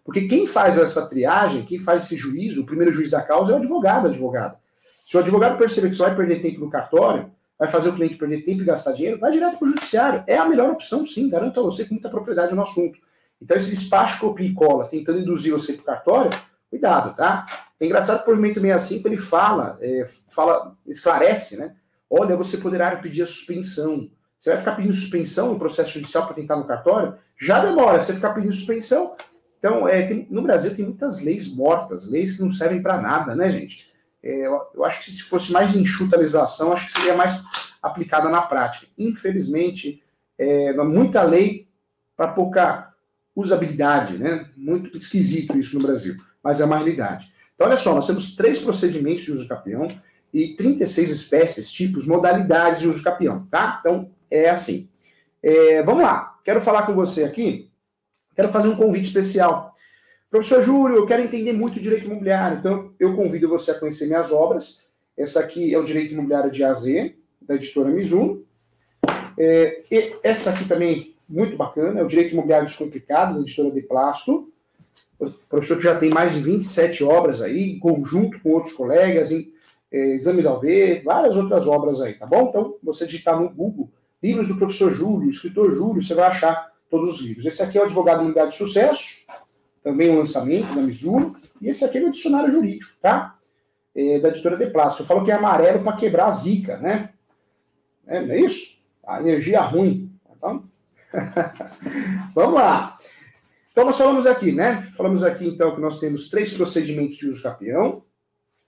Porque 0.03 0.27
quem 0.27 0.45
faz 0.45 0.77
essa 0.77 1.07
triagem, 1.07 1.63
quem 1.63 1.79
faz 1.79 2.03
esse 2.03 2.15
juízo, 2.15 2.63
o 2.63 2.65
primeiro 2.65 2.91
juiz 2.91 3.09
da 3.09 3.21
causa 3.21 3.53
é 3.53 3.55
o 3.55 3.59
advogado, 3.59 4.07
advogado. 4.07 4.57
Se 5.05 5.15
o 5.15 5.19
advogado 5.19 5.57
perceber 5.57 5.89
que 5.89 5.95
só 5.95 6.05
vai 6.05 6.15
perder 6.15 6.41
tempo 6.41 6.59
no 6.59 6.69
cartório, 6.69 7.31
vai 7.57 7.67
fazer 7.67 7.89
o 7.89 7.93
cliente 7.93 8.15
perder 8.15 8.43
tempo 8.43 8.61
e 8.61 8.65
gastar 8.65 8.91
dinheiro, 8.91 9.19
vai 9.19 9.31
direto 9.31 9.57
para 9.57 9.65
o 9.65 9.69
judiciário. 9.69 10.23
É 10.27 10.37
a 10.37 10.45
melhor 10.45 10.69
opção, 10.69 11.05
sim, 11.05 11.29
garanto 11.29 11.59
a 11.59 11.63
você 11.63 11.85
com 11.85 11.93
muita 11.93 12.09
propriedade 12.09 12.53
no 12.53 12.61
assunto. 12.61 12.97
Então, 13.41 13.55
esse 13.55 13.69
despacho 13.69 14.19
copia 14.19 14.47
e 14.47 14.53
cola, 14.53 14.87
tentando 14.87 15.19
induzir 15.19 15.51
você 15.51 15.73
para 15.73 15.81
o 15.81 15.85
cartório, 15.85 16.31
cuidado, 16.69 17.15
tá? 17.15 17.67
É 17.79 17.85
engraçado 17.85 18.17
que 18.17 18.23
o 18.23 18.25
provimento 18.25 18.59
65 18.59 19.07
ele 19.07 19.17
fala, 19.17 19.77
é, 19.81 20.03
fala, 20.29 20.75
esclarece, 20.87 21.57
né? 21.57 21.75
Olha, 22.09 22.35
você 22.35 22.57
poderá 22.57 22.95
pedir 22.97 23.21
a 23.21 23.25
suspensão. 23.25 24.09
Você 24.37 24.49
vai 24.49 24.59
ficar 24.59 24.73
pedindo 24.73 24.93
suspensão 24.93 25.49
no 25.49 25.59
processo 25.59 25.93
judicial 25.93 26.25
para 26.25 26.35
tentar 26.35 26.55
no 26.55 26.65
cartório? 26.65 27.15
Já 27.39 27.59
demora, 27.59 27.99
você 27.99 28.13
ficar 28.13 28.33
pedindo 28.33 28.53
suspensão. 28.53 29.15
Então, 29.63 29.87
é, 29.87 30.01
tem, 30.01 30.27
no 30.29 30.41
Brasil 30.41 30.75
tem 30.75 30.83
muitas 30.83 31.23
leis 31.23 31.47
mortas, 31.47 32.09
leis 32.09 32.35
que 32.35 32.43
não 32.43 32.51
servem 32.51 32.81
para 32.81 32.99
nada, 32.99 33.33
né, 33.33 33.49
gente? 33.49 33.89
É, 34.21 34.45
eu, 34.45 34.59
eu, 34.75 34.83
acho 34.83 35.05
que 35.05 35.09
se 35.09 35.21
fosse 35.23 35.53
mais 35.53 35.73
enxuta 35.73 36.17
a 36.17 36.19
legislação, 36.19 36.73
acho 36.73 36.87
que 36.87 36.99
seria 36.99 37.15
mais 37.15 37.41
aplicada 37.81 38.27
na 38.27 38.41
prática. 38.41 38.87
Infelizmente, 38.97 40.03
é, 40.37 40.73
muita 40.73 41.23
lei 41.23 41.65
para 42.17 42.33
pouca 42.33 42.93
usabilidade, 43.33 44.17
né? 44.17 44.49
Muito 44.57 44.97
esquisito 44.97 45.57
isso 45.57 45.79
no 45.79 45.87
Brasil, 45.87 46.17
mas 46.43 46.59
é 46.59 46.65
uma 46.65 46.75
realidade. 46.75 47.33
Então, 47.55 47.65
olha 47.65 47.77
só, 47.77 47.95
nós 47.95 48.05
temos 48.05 48.35
três 48.35 48.59
procedimentos 48.59 49.23
de 49.23 49.31
uso 49.31 49.47
capião 49.47 49.87
e 50.33 50.57
36 50.57 51.09
espécies, 51.09 51.71
tipos, 51.71 52.05
modalidades 52.05 52.81
de 52.81 52.89
uso 52.89 53.01
capião, 53.01 53.47
tá? 53.49 53.77
Então, 53.79 54.11
é 54.29 54.49
assim. 54.49 54.89
É, 55.41 55.81
vamos 55.83 56.03
lá, 56.03 56.37
quero 56.43 56.59
falar 56.59 56.85
com 56.85 56.93
você 56.93 57.23
aqui, 57.23 57.71
quero 58.35 58.49
fazer 58.49 58.67
um 58.67 58.75
convite 58.75 59.07
especial. 59.07 59.73
Professor 60.29 60.63
Júlio, 60.63 60.97
eu 60.97 61.05
quero 61.05 61.21
entender 61.21 61.53
muito 61.53 61.79
direito 61.79 62.05
imobiliário, 62.05 62.57
então 62.57 62.91
eu 62.99 63.15
convido 63.15 63.47
você 63.47 63.71
a 63.71 63.79
conhecer 63.79 64.07
minhas 64.07 64.31
obras. 64.31 64.87
Essa 65.15 65.41
aqui 65.41 65.73
é 65.73 65.77
o 65.77 65.83
Direito 65.83 66.13
Imobiliário 66.13 66.49
de 66.49 66.63
AZ, 66.63 66.85
da 67.39 67.53
editora 67.53 67.89
Mizuno. 67.89 68.43
É, 69.37 69.81
essa 70.23 70.49
aqui 70.49 70.67
também, 70.67 71.13
muito 71.29 71.55
bacana, 71.55 71.99
é 71.99 72.03
o 72.03 72.07
Direito 72.07 72.33
Imobiliário 72.33 72.65
Descomplicado, 72.65 73.35
da 73.35 73.41
editora 73.41 73.69
De 73.69 73.81
Plasto. 73.83 74.51
O 75.19 75.29
professor 75.47 75.77
que 75.77 75.83
já 75.83 75.95
tem 75.95 76.09
mais 76.09 76.33
de 76.33 76.39
27 76.39 77.03
obras 77.03 77.39
aí, 77.39 77.71
em 77.71 77.79
conjunto 77.79 78.39
com 78.41 78.49
outros 78.53 78.73
colegas, 78.73 79.31
em 79.31 79.53
é, 79.91 80.15
Exame 80.15 80.41
da 80.41 80.51
OB, 80.51 81.01
várias 81.05 81.37
outras 81.37 81.67
obras 81.67 82.01
aí, 82.01 82.15
tá 82.15 82.25
bom? 82.25 82.49
Então, 82.49 82.75
você 82.81 83.05
digitar 83.05 83.39
no 83.39 83.49
Google, 83.49 83.87
livros 84.21 84.47
do 84.47 84.57
professor 84.57 84.91
Júlio, 84.91 85.29
escritor 85.29 85.75
Júlio, 85.75 86.01
você 86.01 86.15
vai 86.15 86.25
achar 86.25 86.72
todos 86.93 87.15
os 87.15 87.21
livros. 87.21 87.43
Esse 87.47 87.63
aqui 87.63 87.75
é 87.75 87.81
o 87.81 87.85
Advogado 87.85 88.19
Imobiliário 88.19 88.51
de 88.51 88.57
Sucesso, 88.57 89.25
também 89.83 90.11
um 90.11 90.17
lançamento 90.17 90.75
da 90.75 90.81
Mizuno. 90.83 91.35
E 91.59 91.67
esse 91.67 91.83
aqui 91.83 91.97
é 91.97 92.03
o 92.03 92.11
dicionário 92.11 92.51
jurídico, 92.51 92.93
tá? 93.01 93.35
É, 93.95 94.19
da 94.19 94.29
editora 94.29 94.55
De 94.55 94.67
Plástico. 94.67 95.01
Eu 95.01 95.07
falo 95.07 95.23
que 95.23 95.31
é 95.31 95.33
amarelo 95.33 95.83
para 95.83 95.97
quebrar 95.97 96.27
a 96.27 96.31
zica, 96.31 96.77
né? 96.77 97.09
É, 98.05 98.21
não 98.21 98.31
é 98.31 98.39
isso? 98.39 98.83
A 99.07 99.19
energia 99.19 99.59
ruim. 99.61 100.11
Então, 100.37 100.63
vamos 102.35 102.53
lá. 102.53 102.95
Então, 103.71 103.85
nós 103.85 103.97
falamos 103.97 104.27
aqui, 104.27 104.51
né? 104.51 104.87
Falamos 104.95 105.23
aqui, 105.23 105.47
então, 105.47 105.73
que 105.73 105.81
nós 105.81 105.99
temos 105.99 106.29
três 106.29 106.53
procedimentos 106.53 107.17
de 107.17 107.27
uso 107.27 107.41
capião: 107.41 108.03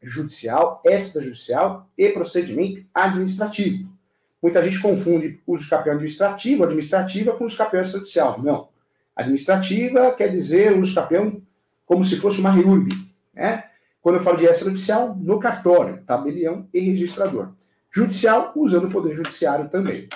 judicial, 0.02 0.82
extrajudicial 0.84 1.88
e 1.96 2.10
procedimento 2.10 2.84
administrativo. 2.92 3.95
Muita 4.42 4.62
gente 4.62 4.80
confunde 4.80 5.42
uso 5.46 5.70
capião 5.70 5.94
administrativo, 5.94 6.64
administrativa, 6.64 7.34
com 7.34 7.46
uso 7.46 7.58
capião 7.58 7.82
extrajudicial. 7.82 8.42
Não. 8.42 8.70
Administrativa 9.16 10.12
quer 10.12 10.30
dizer 10.30 10.78
uso 10.78 10.94
capião 10.94 11.42
como 11.86 12.04
se 12.04 12.18
fosse 12.18 12.40
uma 12.40 12.52
REURB. 12.52 12.90
Né? 13.34 13.64
Quando 14.02 14.16
eu 14.16 14.22
falo 14.22 14.38
de 14.38 14.46
extrajudicial, 14.46 15.16
no 15.16 15.40
cartório, 15.40 16.04
tabelião 16.06 16.68
e 16.74 16.80
registrador. 16.80 17.50
Judicial, 17.92 18.52
usando 18.56 18.86
o 18.86 18.92
poder 18.92 19.16
judiciário 19.16 19.70
também. 19.70 20.10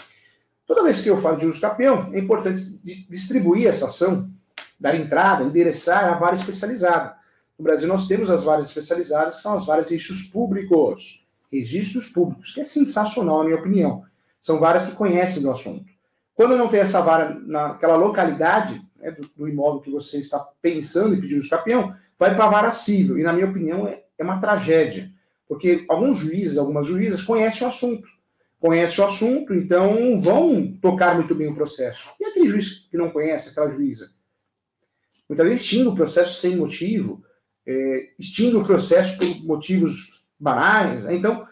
Toda 0.68 0.84
vez 0.84 1.02
que 1.02 1.10
eu 1.10 1.18
falo 1.18 1.38
de 1.38 1.48
uso 1.48 1.60
capião, 1.60 2.10
é 2.14 2.20
importante 2.20 2.80
distribuir 3.10 3.68
essa 3.68 3.86
ação, 3.86 4.30
dar 4.80 4.94
entrada, 4.94 5.44
endereçar 5.44 6.06
a 6.06 6.16
vara 6.16 6.36
especializada. 6.36 7.16
No 7.58 7.64
Brasil, 7.64 7.88
nós 7.88 8.08
temos 8.08 8.30
as 8.30 8.44
varas 8.44 8.68
especializadas, 8.68 9.42
são 9.42 9.56
as 9.56 9.66
varas 9.66 9.90
de 9.90 9.98
públicos. 10.32 11.28
Registros 11.52 12.10
públicos, 12.10 12.54
que 12.54 12.62
é 12.62 12.64
sensacional, 12.64 13.40
na 13.40 13.46
minha 13.46 13.58
opinião. 13.58 14.06
São 14.40 14.60
varas 14.60 14.86
que 14.86 14.96
conhecem 14.96 15.42
do 15.42 15.52
assunto. 15.52 15.86
Quando 16.34 16.58
não 16.58 16.70
tem 16.70 16.80
essa 16.80 17.02
vara 17.02 17.38
naquela 17.46 17.96
localidade, 17.96 18.82
né, 18.96 19.12
do, 19.12 19.30
do, 19.36 19.48
imóvel 19.48 19.82
que 19.82 19.92
você 19.92 20.20
está 20.20 20.40
pensando 20.62 21.14
em 21.14 21.20
pedir 21.20 21.36
o 21.36 21.40
escapião, 21.40 21.94
vai 22.18 22.34
para 22.34 22.46
a 22.46 22.50
vara 22.50 22.72
civil. 22.72 23.20
E, 23.20 23.24
na 23.24 23.34
minha 23.34 23.48
opinião, 23.48 23.88
é, 23.88 24.04
é 24.18 24.24
uma 24.24 24.40
tragédia. 24.40 25.12
Porque 25.48 25.84
alguns 25.90 26.18
juízes, 26.18 26.58
algumas 26.58 26.88
juízas 26.88 27.22
conhecem 27.22 27.66
o 27.66 27.70
assunto. 27.70 28.08
Conhecem 28.60 29.04
o 29.04 29.08
assunto, 29.08 29.54
então 29.54 30.18
vão 30.18 30.78
tocar 30.82 31.16
muito 31.16 31.34
bem 31.34 31.50
o 31.50 31.56
processo. 31.56 32.12
E 32.20 32.26
aquele 32.26 32.48
juiz 32.48 32.88
que 32.90 32.98
não 32.98 33.10
conhece, 33.10 33.50
aquela 33.50 33.70
juíza? 33.70 34.12
Muitas 35.28 35.48
vezes 35.48 35.62
extingue 35.62 35.90
o 35.90 35.96
processo 35.96 36.40
sem 36.40 36.56
motivo, 36.56 37.24
é, 37.66 38.10
extingue 38.18 38.56
o 38.56 38.64
processo 38.64 39.18
por 39.18 39.46
motivos 39.46 40.24
banais. 40.40 41.04
Né? 41.04 41.16
Então, 41.16 41.48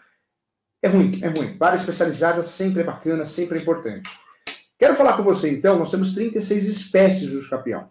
é 0.82 0.88
ruim, 0.88 1.10
é 1.22 1.28
ruim. 1.28 1.56
Vara 1.58 1.76
especializada 1.76 2.42
sempre 2.42 2.82
é 2.82 2.84
bacana, 2.84 3.24
sempre 3.24 3.58
é 3.58 3.62
importante. 3.62 4.10
Quero 4.78 4.94
falar 4.94 5.16
com 5.16 5.24
você, 5.24 5.50
então, 5.50 5.78
nós 5.78 5.90
temos 5.90 6.14
36 6.14 6.68
espécies 6.68 7.30
de 7.30 7.36
escapião. 7.36 7.88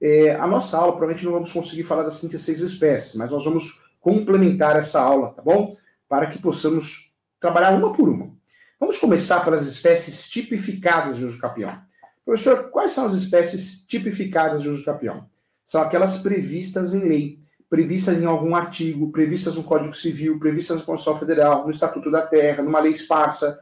É, 0.00 0.34
a 0.36 0.46
nossa 0.46 0.78
aula, 0.78 0.92
provavelmente 0.92 1.24
não 1.24 1.32
vamos 1.32 1.52
conseguir 1.52 1.82
falar 1.82 2.04
das 2.04 2.20
36 2.20 2.60
espécies, 2.60 3.14
mas 3.16 3.30
nós 3.30 3.44
vamos 3.44 3.82
complementar 4.00 4.76
essa 4.76 5.00
aula, 5.00 5.32
tá 5.32 5.42
bom? 5.42 5.76
Para 6.08 6.26
que 6.28 6.38
possamos 6.38 7.16
trabalhar 7.38 7.72
uma 7.72 7.92
por 7.92 8.08
uma. 8.08 8.30
Vamos 8.78 8.96
começar 8.96 9.44
pelas 9.44 9.66
espécies 9.66 10.28
tipificadas 10.30 11.18
de 11.18 11.24
uso 11.24 11.38
capião. 11.38 11.78
Professor, 12.24 12.70
quais 12.70 12.92
são 12.92 13.06
as 13.06 13.12
espécies 13.12 13.84
tipificadas 13.84 14.62
de 14.62 14.68
uso 14.68 14.84
capião? 14.84 15.28
São 15.64 15.82
aquelas 15.82 16.18
previstas 16.18 16.94
em 16.94 17.00
lei, 17.00 17.39
previstas 17.70 18.20
em 18.20 18.26
algum 18.26 18.54
artigo, 18.54 19.10
previstas 19.10 19.54
no 19.54 19.62
Código 19.62 19.94
Civil, 19.94 20.38
previstas 20.38 20.78
na 20.78 20.82
Constituição 20.82 21.18
Federal, 21.18 21.64
no 21.64 21.70
Estatuto 21.70 22.10
da 22.10 22.20
Terra, 22.20 22.62
numa 22.62 22.80
lei 22.80 22.92
esparsa, 22.92 23.58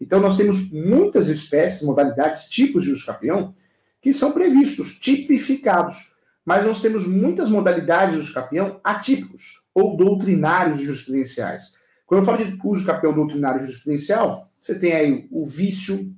então, 0.00 0.18
nós 0.18 0.36
temos 0.36 0.72
muitas 0.72 1.28
espécies, 1.28 1.82
modalidades, 1.82 2.48
tipos 2.48 2.84
de 2.84 2.90
uso 2.90 3.04
capião 3.04 3.54
que 4.00 4.14
são 4.14 4.32
previstos, 4.32 4.98
tipificados. 4.98 6.12
Mas 6.42 6.64
nós 6.64 6.80
temos 6.80 7.06
muitas 7.06 7.50
modalidades 7.50 8.14
de 8.14 8.20
uso 8.22 8.32
capião 8.32 8.80
atípicos 8.82 9.68
ou 9.74 9.96
doutrinários 9.96 10.80
jurisprudenciais. 10.80 11.74
Quando 12.06 12.22
eu 12.22 12.24
falo 12.24 12.38
de 12.38 12.58
uso 12.64 12.86
capião 12.86 13.12
doutrinário 13.12 13.60
jurisprudencial, 13.60 14.50
você 14.58 14.78
tem 14.78 14.92
aí 14.94 15.28
o 15.30 15.44
vício, 15.46 16.14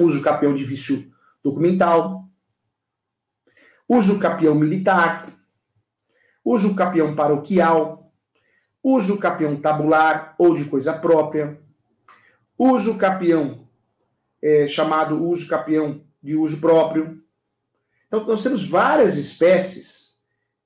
uso 0.00 0.22
capião 0.22 0.54
de 0.54 0.64
vício 0.64 1.12
documental, 1.44 2.24
uso 3.86 4.18
capião 4.18 4.54
militar, 4.54 5.28
uso 6.52 6.74
capião 6.74 7.14
paroquial, 7.14 8.12
uso 8.82 9.18
capião 9.18 9.56
tabular 9.56 10.34
ou 10.38 10.54
de 10.54 10.64
coisa 10.64 10.92
própria, 10.92 11.58
Uso 12.58 12.98
capião, 12.98 13.68
é, 14.42 14.66
chamado 14.66 15.22
uso 15.22 15.46
capião 15.46 16.00
de 16.20 16.34
uso 16.34 16.60
próprio. 16.60 17.22
Então, 18.08 18.26
nós 18.26 18.42
temos 18.42 18.68
várias 18.68 19.16
espécies 19.16 20.16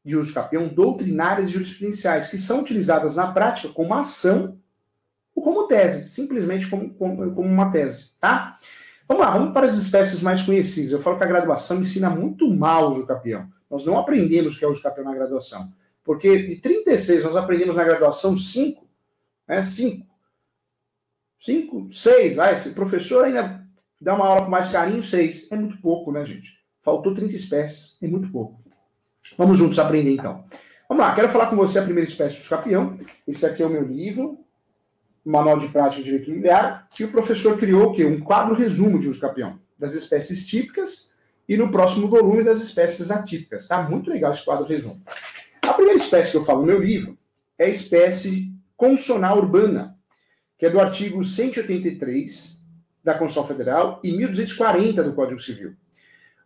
de 0.02 0.16
uso 0.16 0.32
capião 0.32 0.68
doutrinárias 0.68 1.50
e 1.50 1.52
jurisprudenciais 1.52 2.28
que 2.28 2.38
são 2.38 2.60
utilizadas 2.60 3.14
na 3.14 3.30
prática 3.30 3.68
como 3.68 3.92
ação 3.92 4.58
ou 5.34 5.42
como 5.42 5.68
tese, 5.68 6.08
simplesmente 6.08 6.66
como, 6.66 6.94
como, 6.94 7.34
como 7.34 7.48
uma 7.48 7.70
tese, 7.70 8.12
tá? 8.18 8.56
Vamos 9.06 9.22
lá, 9.22 9.30
vamos 9.32 9.52
para 9.52 9.66
as 9.66 9.76
espécies 9.76 10.22
mais 10.22 10.42
conhecidas. 10.42 10.92
Eu 10.92 10.98
falo 10.98 11.18
que 11.18 11.24
a 11.24 11.28
graduação 11.28 11.78
ensina 11.78 12.08
muito 12.08 12.48
mal 12.48 12.86
o 12.86 12.88
uso 12.88 13.06
capião. 13.06 13.50
Nós 13.72 13.86
não 13.86 13.98
aprendemos 13.98 14.54
o 14.54 14.58
que 14.58 14.66
é 14.66 14.68
o 14.68 14.82
capião 14.82 15.06
na 15.06 15.14
graduação. 15.14 15.72
Porque 16.04 16.46
de 16.46 16.56
36 16.56 17.24
nós 17.24 17.36
aprendemos 17.36 17.74
na 17.74 17.82
graduação 17.82 18.36
5, 18.36 18.86
né? 19.48 19.62
5. 19.62 20.06
5, 21.38 21.90
6, 21.90 22.36
vai. 22.36 22.58
Se 22.58 22.68
o 22.68 22.74
professor 22.74 23.24
ainda 23.24 23.66
dá 23.98 24.14
uma 24.14 24.26
aula 24.26 24.44
com 24.44 24.50
mais 24.50 24.70
carinho, 24.70 25.02
6. 25.02 25.50
É 25.50 25.56
muito 25.56 25.78
pouco, 25.78 26.12
né, 26.12 26.22
gente? 26.26 26.60
Faltou 26.82 27.14
30 27.14 27.34
espécies, 27.34 27.96
é 28.02 28.06
muito 28.06 28.30
pouco. 28.30 28.60
Vamos 29.38 29.56
juntos 29.56 29.78
aprender 29.78 30.12
então. 30.12 30.44
Vamos 30.86 31.02
lá, 31.02 31.14
quero 31.14 31.28
falar 31.30 31.46
com 31.46 31.56
você 31.56 31.78
a 31.78 31.82
primeira 31.82 32.08
espécie 32.08 32.36
do 32.36 32.42
escapião. 32.42 32.98
Esse 33.26 33.46
aqui 33.46 33.62
é 33.62 33.66
o 33.66 33.70
meu 33.70 33.84
livro, 33.84 34.38
Manual 35.24 35.56
de 35.56 35.68
Prática 35.68 36.02
de 36.02 36.10
Direito 36.10 36.28
Imobiliário, 36.28 36.84
que 36.90 37.04
o 37.04 37.10
professor 37.10 37.56
criou 37.56 37.86
o 37.86 37.92
quê? 37.92 38.04
Um 38.04 38.20
quadro 38.20 38.54
resumo 38.54 38.98
de 38.98 39.08
uso 39.08 39.18
das 39.78 39.94
espécies 39.94 40.46
típicas 40.46 41.11
e 41.52 41.56
no 41.58 41.70
próximo 41.70 42.08
volume 42.08 42.42
das 42.42 42.60
espécies 42.60 43.10
atípicas. 43.10 43.68
Tá 43.68 43.82
muito 43.82 44.08
legal 44.08 44.30
esse 44.30 44.42
quadro 44.42 44.64
resumo. 44.64 45.02
A 45.60 45.74
primeira 45.74 45.98
espécie 45.98 46.30
que 46.30 46.38
eu 46.38 46.44
falo 46.44 46.60
no 46.60 46.66
meu 46.66 46.80
livro 46.80 47.18
é 47.58 47.66
a 47.66 47.68
espécie 47.68 48.50
consonal 48.74 49.36
urbana, 49.36 49.94
que 50.56 50.64
é 50.64 50.70
do 50.70 50.80
artigo 50.80 51.22
183 51.22 52.64
da 53.04 53.12
Constituição 53.12 53.46
Federal 53.46 54.00
e 54.02 54.16
1240 54.16 55.04
do 55.04 55.12
Código 55.12 55.38
Civil. 55.38 55.74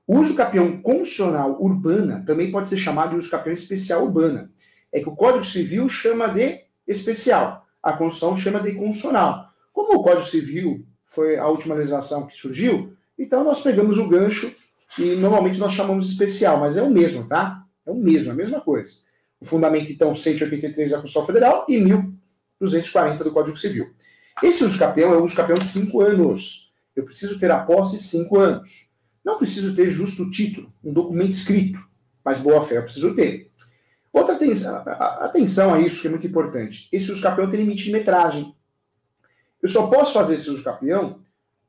O 0.08 0.16
uso 0.16 0.34
capião 0.34 0.82
consonal 0.82 1.56
urbana 1.62 2.24
também 2.26 2.50
pode 2.50 2.66
ser 2.66 2.76
chamado 2.76 3.10
de 3.10 3.16
uso 3.16 3.30
capião 3.30 3.54
especial 3.54 4.02
urbana. 4.02 4.50
É 4.92 4.98
que 4.98 5.08
o 5.08 5.14
Código 5.14 5.44
Civil 5.44 5.88
chama 5.88 6.26
de 6.26 6.62
especial, 6.84 7.64
a 7.80 7.92
Constituição 7.92 8.36
chama 8.36 8.58
de 8.58 8.72
consonal. 8.72 9.50
Como 9.72 10.00
o 10.00 10.02
Código 10.02 10.24
Civil 10.24 10.84
foi 11.04 11.38
a 11.38 11.46
última 11.46 11.76
legislação 11.76 12.26
que 12.26 12.36
surgiu, 12.36 12.92
então 13.16 13.44
nós 13.44 13.60
pegamos 13.60 13.98
o 13.98 14.08
gancho 14.08 14.52
e 14.98 15.16
normalmente 15.16 15.58
nós 15.58 15.72
chamamos 15.72 16.06
de 16.06 16.12
especial, 16.12 16.58
mas 16.58 16.76
é 16.76 16.82
o 16.82 16.90
mesmo, 16.90 17.28
tá? 17.28 17.64
É 17.84 17.90
o 17.90 17.94
mesmo, 17.94 18.30
é 18.30 18.32
a 18.32 18.36
mesma 18.36 18.60
coisa. 18.60 18.92
O 19.40 19.44
fundamento, 19.44 19.92
então, 19.92 20.14
183 20.14 20.90
da 20.90 20.98
Constituição 20.98 21.26
Federal 21.26 21.66
e 21.68 21.78
1240 21.78 23.24
do 23.24 23.32
Código 23.32 23.56
Civil. 23.56 23.92
Esse 24.42 24.64
uso 24.64 24.78
capião 24.78 25.12
é 25.12 25.16
o 25.16 25.24
uso 25.24 25.36
capião 25.36 25.58
de 25.58 25.66
5 25.66 26.00
anos. 26.00 26.72
Eu 26.94 27.04
preciso 27.04 27.38
ter 27.38 27.50
a 27.50 27.58
posse 27.58 27.98
5 27.98 28.38
anos. 28.38 28.90
Não 29.24 29.38
preciso 29.38 29.74
ter 29.74 29.90
justo 29.90 30.30
título, 30.30 30.72
um 30.84 30.92
documento 30.92 31.32
escrito, 31.32 31.80
mas 32.24 32.38
boa 32.38 32.60
fé 32.60 32.78
eu 32.78 32.82
preciso 32.82 33.14
ter. 33.14 33.50
Outra 34.12 34.34
atenção, 34.34 34.82
atenção 34.86 35.74
a 35.74 35.80
isso 35.80 36.00
que 36.00 36.06
é 36.06 36.10
muito 36.10 36.26
importante. 36.26 36.88
Esse 36.90 37.10
uso 37.10 37.20
capião 37.20 37.50
tem 37.50 37.60
limite 37.60 37.84
de 37.84 37.92
metragem. 37.92 38.54
Eu 39.62 39.68
só 39.68 39.88
posso 39.88 40.14
fazer 40.14 40.34
esse 40.34 40.48
uso 40.48 40.62
capião 40.62 41.16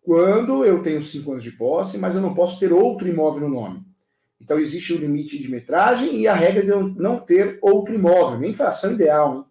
quando 0.08 0.64
eu 0.64 0.82
tenho 0.82 1.02
5 1.02 1.30
anos 1.34 1.44
de 1.44 1.52
posse, 1.52 1.98
mas 1.98 2.16
eu 2.16 2.22
não 2.22 2.34
posso 2.34 2.62
ter 2.62 2.72
outro 2.72 3.10
imóvel 3.10 3.50
no 3.50 3.56
nome. 3.56 3.86
Então 4.40 4.58
existe 4.58 4.94
o 4.94 4.98
limite 4.98 5.38
de 5.38 5.52
metragem 5.52 6.16
e 6.16 6.30
a 6.30 6.34
regra 6.34 6.64
de 6.64 6.98
não 6.98 7.20
ter 7.20 7.60
outro 7.62 7.94
imóvel, 7.94 8.40
nem 8.40 8.54
fração 8.54 8.94
ideal. 8.94 9.36
Hein? 9.36 9.44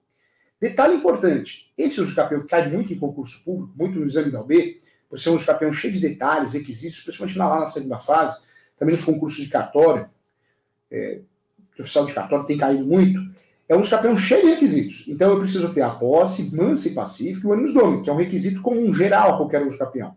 Detalhe 0.59 0.95
importante: 0.95 1.71
esse 1.77 2.01
uso 2.01 2.15
que 2.15 2.49
cai 2.49 2.71
muito 2.71 2.91
em 2.91 2.99
concurso 2.99 3.45
público, 3.45 3.75
muito 3.77 3.99
no 3.99 4.07
exame 4.07 4.31
da 4.31 4.41
OB, 4.41 4.81
por 5.11 5.21
ser 5.21 5.29
um 5.29 5.37
escapeão 5.37 5.71
cheio 5.71 5.93
de 5.93 6.01
detalhes, 6.01 6.55
requisitos, 6.55 7.03
principalmente 7.03 7.37
lá 7.37 7.61
na 7.61 7.67
segunda 7.67 7.99
fase, 7.99 8.41
também 8.79 8.95
nos 8.95 9.05
concursos 9.05 9.45
de 9.45 9.51
cartório, 9.51 10.09
é, 10.91 11.21
o 11.79 11.83
oficial 11.83 12.07
de 12.07 12.15
cartório 12.15 12.47
tem 12.47 12.57
caído 12.57 12.87
muito, 12.87 13.21
é 13.69 13.77
um 13.77 13.83
escapeão 13.83 14.17
cheio 14.17 14.41
de 14.41 14.53
requisitos. 14.53 15.07
Então 15.07 15.33
eu 15.33 15.39
preciso 15.39 15.75
ter 15.75 15.83
a 15.83 15.91
posse, 15.91 16.57
mansa 16.57 16.89
e 16.89 16.95
pacífica 16.95 17.47
e 17.47 17.51
o 17.51 17.75
domini, 17.75 18.03
que 18.03 18.09
é 18.09 18.13
um 18.15 18.17
requisito 18.17 18.63
comum 18.63 18.91
geral 18.91 19.35
a 19.35 19.37
qualquer 19.37 19.63
uso 19.63 19.77
capião. 19.77 20.17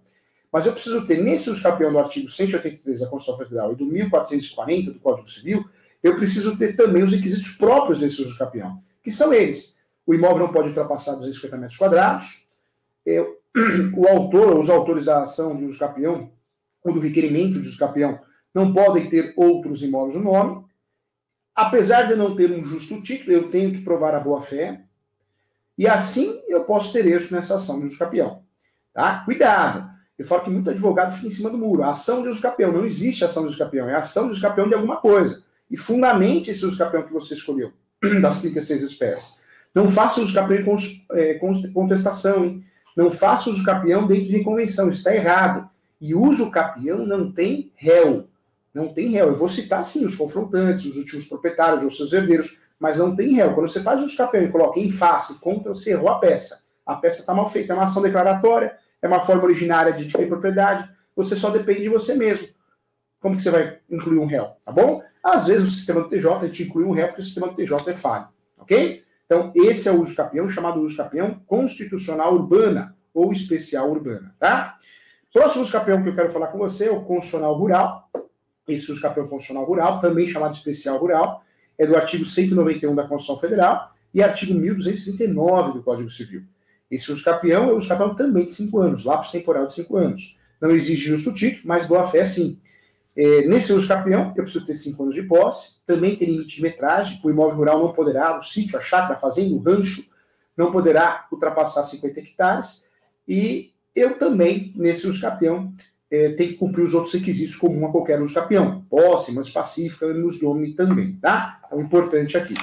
Mas 0.52 0.66
eu 0.66 0.74
preciso 0.74 1.06
ter, 1.06 1.22
nesse 1.22 1.50
uso 1.50 1.62
capião 1.62 1.92
do 1.92 2.00
artigo 2.00 2.28
183 2.28 3.02
da 3.02 3.08
Constituição 3.08 3.46
Federal 3.46 3.72
e 3.72 3.76
do 3.76 3.86
1440 3.86 4.92
do 4.92 5.00
Código 5.00 5.30
Civil, 5.30 5.64
eu 6.02 6.16
preciso 6.16 6.58
ter 6.58 6.76
também 6.76 7.04
os 7.04 7.12
requisitos 7.12 7.50
próprios 7.50 8.00
desse 8.00 8.22
uso 8.22 8.38
capião, 8.38 8.82
que 9.04 9.12
são 9.12 9.34
eles. 9.34 9.80
O 10.06 10.14
imóvel 10.14 10.40
não 10.40 10.54
pode 10.54 10.70
ultrapassar 10.70 11.14
250 11.16 11.58
metros 11.58 11.78
quadrados, 11.78 12.50
é, 13.06 13.22
o 13.96 14.08
autor, 14.08 14.58
os 14.58 14.70
autores 14.70 15.06
da 15.06 15.24
ação 15.24 15.56
de 15.56 15.66
uso 15.66 15.78
capião, 15.78 16.32
ou 16.84 16.94
do 16.94 17.00
requerimento 17.00 17.60
de 17.60 17.68
uso 17.68 17.78
capião, 17.78 18.20
não 18.54 18.74
podem 18.74 19.08
ter 19.08 19.34
outros 19.36 19.84
imóveis 19.84 20.16
no 20.16 20.24
nome. 20.24 20.66
Apesar 21.54 22.04
de 22.04 22.16
não 22.16 22.36
ter 22.36 22.52
um 22.52 22.64
justo 22.64 23.02
título, 23.04 23.34
eu 23.34 23.52
tenho 23.52 23.72
que 23.72 23.82
provar 23.82 24.16
a 24.16 24.20
boa-fé. 24.20 24.82
E 25.78 25.88
assim 25.88 26.42
eu 26.48 26.64
posso 26.64 26.92
ter 26.92 27.06
êxito 27.06 27.36
nessa 27.36 27.56
ação 27.56 27.80
de 27.80 27.86
uso 27.86 27.98
capião. 27.98 28.44
Tá? 28.94 29.24
Cuidado! 29.26 29.99
Eu 30.20 30.26
falo 30.26 30.42
que 30.42 30.50
muito 30.50 30.70
advogado 30.70 31.16
fica 31.16 31.28
em 31.28 31.30
cima 31.30 31.50
do 31.50 31.58
muro. 31.58 31.82
A 31.82 31.92
ação 31.92 32.22
de 32.22 32.28
uso 32.28 32.42
capião. 32.42 32.74
Não 32.74 32.86
existe 32.86 33.24
ação 33.24 33.44
de 33.44 33.50
uso 33.50 33.58
capião. 33.58 33.90
É 33.90 33.96
ação 33.96 34.26
de 34.26 34.32
uso 34.32 34.42
capião 34.42 34.68
de 34.68 34.76
alguma 34.76 34.98
coisa. 34.98 35.44
E 35.72 35.78
fundamente 35.78 36.52
esse 36.52 36.66
uso 36.66 36.78
capião 36.78 37.04
que 37.04 37.14
você 37.14 37.34
escolheu, 37.34 37.72
das 38.22 38.42
36 38.42 38.82
espécies. 38.82 39.40
Não 39.74 39.88
faça 39.88 40.20
uso 40.20 40.34
capião 40.34 40.60
em 40.60 41.18
é, 41.18 41.36
contestação, 41.74 42.44
hein? 42.44 42.64
Não 42.98 43.12
faça 43.12 43.50
uso 43.50 43.64
capião 43.64 44.06
dentro 44.06 44.28
de 44.28 44.44
convenção, 44.44 44.90
está 44.90 45.16
errado. 45.16 45.70
E 46.02 46.14
uso 46.14 46.52
capião 46.52 47.06
não 47.06 47.32
tem 47.32 47.72
réu. 47.78 48.28
Não 48.74 48.90
tem 48.90 49.10
réu. 49.12 49.28
Eu 49.28 49.36
vou 49.36 49.48
citar 49.48 49.86
sim 49.86 50.04
os 50.04 50.16
confrontantes, 50.16 50.84
os 50.86 50.98
últimos 50.98 51.26
proprietários, 51.26 51.84
os 51.84 51.96
seus 51.96 52.12
herdeiros, 52.12 52.60
mas 52.78 52.98
não 52.98 53.16
tem 53.16 53.36
réu. 53.36 53.54
Quando 53.54 53.70
você 53.70 53.80
faz 53.80 54.02
uso 54.02 54.18
capião 54.18 54.44
e 54.44 54.52
coloca 54.52 54.82
em 54.82 54.90
face 54.90 55.40
contra, 55.40 55.74
você 55.74 55.92
errou 55.92 56.10
a 56.10 56.20
peça. 56.20 56.62
A 56.86 56.96
peça 56.96 57.22
está 57.22 57.34
mal 57.34 57.48
feita, 57.50 57.72
é 57.72 57.76
uma 57.76 57.86
ação 57.86 58.02
declaratória, 58.02 58.76
é 59.02 59.08
uma 59.08 59.20
forma 59.20 59.44
originária 59.44 59.94
de 59.94 60.12
ter 60.12 60.28
propriedade, 60.28 60.90
você 61.16 61.36
só 61.36 61.50
depende 61.50 61.82
de 61.82 61.90
você 61.90 62.16
mesmo. 62.16 62.48
Como 63.20 63.36
que 63.36 63.42
você 63.42 63.52
vai 63.52 63.80
incluir 63.90 64.18
um 64.18 64.26
réu, 64.26 64.52
tá 64.66 64.72
bom? 64.72 65.04
Às 65.24 65.48
vezes 65.48 65.68
o 65.68 65.72
sistema 65.72 66.02
do 66.02 66.08
TJ 66.08 66.32
a 66.32 66.46
gente 66.46 66.64
inclui 66.64 66.86
um 66.86 66.92
réu 66.92 67.08
porque 67.08 67.22
o 67.22 67.24
sistema 67.24 67.48
do 67.48 67.56
TJ 67.56 67.90
é 67.90 67.94
falho, 67.94 68.28
ok? 68.58 69.04
Então, 69.26 69.52
esse 69.56 69.88
é 69.88 69.92
o 69.92 70.02
uso 70.02 70.16
capião, 70.16 70.50
chamado 70.50 70.82
uso 70.82 70.98
capião 70.98 71.40
constitucional 71.46 72.34
urbana 72.34 72.96
ou 73.14 73.32
especial 73.32 73.90
urbana, 73.92 74.34
tá? 74.40 74.78
Próximo 75.32 75.62
uso 75.62 75.72
capião 75.72 76.02
que 76.02 76.10
eu 76.10 76.16
quero 76.16 76.30
falar 76.30 76.48
com 76.48 76.58
você 76.58 76.88
é 76.88 76.92
o 76.92 77.02
constitucional 77.02 77.54
rural. 77.54 78.10
Esse 78.68 78.92
uso 78.92 79.02
capião 79.02 79.28
constitucional 79.28 79.66
rural, 79.66 80.00
também 80.00 80.26
chamado 80.26 80.54
especial 80.54 80.98
rural, 80.98 81.44
é 81.78 81.86
do 81.86 81.96
artigo 81.96 82.26
191 82.26 82.96
da 82.96 83.04
Constituição 83.08 83.38
Federal 83.38 83.94
e 84.14 84.24
artigo 84.24 84.54
1239 84.54 85.74
do 85.74 85.84
Código 85.84 86.10
Civil. 86.10 86.44
Esse 86.90 87.12
uso 87.12 87.24
capião 87.24 87.70
é 87.70 87.74
o 87.74 87.78
uso 87.78 87.88
capião 87.88 88.16
também 88.16 88.46
de 88.46 88.52
5 88.52 88.80
anos, 88.80 89.04
lápis 89.06 89.32
temporal 89.32 89.68
de 89.68 89.74
5 89.76 89.98
anos. 89.98 90.40
Não 90.60 90.72
exige 90.72 91.08
justo 91.08 91.34
título, 91.34 91.64
mas 91.66 91.86
boa 91.86 92.06
fé 92.08 92.26
sim. 92.26 92.60
É, 93.16 93.46
nesse 93.48 93.74
uso 93.74 93.88
capião, 93.88 94.34
eu 94.36 94.44
preciso 94.44 94.66
ter 94.66 94.76
5 94.76 95.04
anos 95.04 95.16
de 95.16 95.24
posse, 95.24 95.82
também 95.86 96.16
tem 96.16 96.30
limite 96.30 96.56
de 96.56 96.62
metragem, 96.62 97.20
o 97.24 97.30
imóvel 97.30 97.58
rural 97.58 97.80
não 97.80 97.94
poderá, 97.94 98.38
o 98.38 98.42
sítio, 98.42 98.78
a 98.78 98.82
chácara, 98.82 99.14
a 99.14 99.18
fazenda, 99.18 99.56
o 99.56 99.60
rancho, 99.60 100.04
não 100.56 100.72
poderá 100.72 101.28
ultrapassar 101.32 101.84
50 101.84 102.20
hectares, 102.20 102.88
e 103.28 103.72
eu 103.96 104.18
também, 104.18 104.74
nesse 104.76 105.08
uso 105.08 105.22
capião, 105.22 105.74
é, 106.12 106.30
tenho 106.30 106.52
que 106.52 106.56
cumprir 106.56 106.84
os 106.84 106.94
outros 106.94 107.14
requisitos 107.14 107.56
comuns 107.56 107.90
a 107.90 107.92
qualquer 107.92 108.22
uso 108.22 108.34
capião, 108.34 108.82
posse, 108.90 109.34
mas 109.34 109.50
pacífica, 109.50 110.12
nos 110.14 110.40
domini 110.40 110.74
também, 110.74 111.16
tá? 111.18 111.62
Então, 111.68 111.82
importante 111.82 112.38
aqui. 112.38 112.56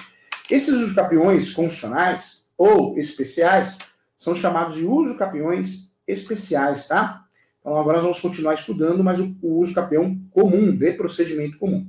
Esses 0.51 0.75
usos 0.75 0.95
capiões 0.95 1.53
constitucionais 1.53 2.49
ou 2.57 2.99
especiais 2.99 3.79
são 4.17 4.35
chamados 4.35 4.75
de 4.75 4.85
uso 4.85 5.19
capiões 5.19 5.93
especiais, 6.07 6.89
tá? 6.89 7.25
Então 7.61 7.77
agora 7.77 7.97
nós 7.97 8.05
vamos 8.05 8.21
continuar 8.21 8.55
estudando, 8.55 9.03
mas 9.03 9.21
o, 9.21 9.37
o 9.43 9.59
uso 9.59 9.75
capião 9.75 10.19
comum, 10.31 10.75
de 10.77 10.93
procedimento 10.93 11.59
comum. 11.59 11.87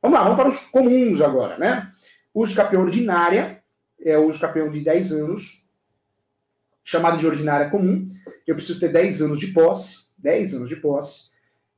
Vamos 0.00 0.18
lá, 0.18 0.24
vamos 0.24 0.38
para 0.38 0.48
os 0.48 0.60
comuns 0.66 1.20
agora, 1.20 1.58
né? 1.58 1.92
Uso 2.32 2.56
capião 2.56 2.82
ordinária 2.82 3.62
é 4.00 4.16
o 4.16 4.26
uso 4.26 4.40
capião 4.40 4.70
de 4.70 4.80
10 4.80 5.12
anos, 5.12 5.68
chamado 6.84 7.18
de 7.18 7.26
ordinária 7.26 7.68
comum. 7.68 8.08
Eu 8.46 8.54
preciso 8.54 8.80
ter 8.80 8.90
10 8.90 9.22
anos 9.22 9.38
de 9.38 9.48
posse, 9.48 10.06
10 10.16 10.54
anos 10.54 10.68
de 10.68 10.76
posse. 10.76 11.30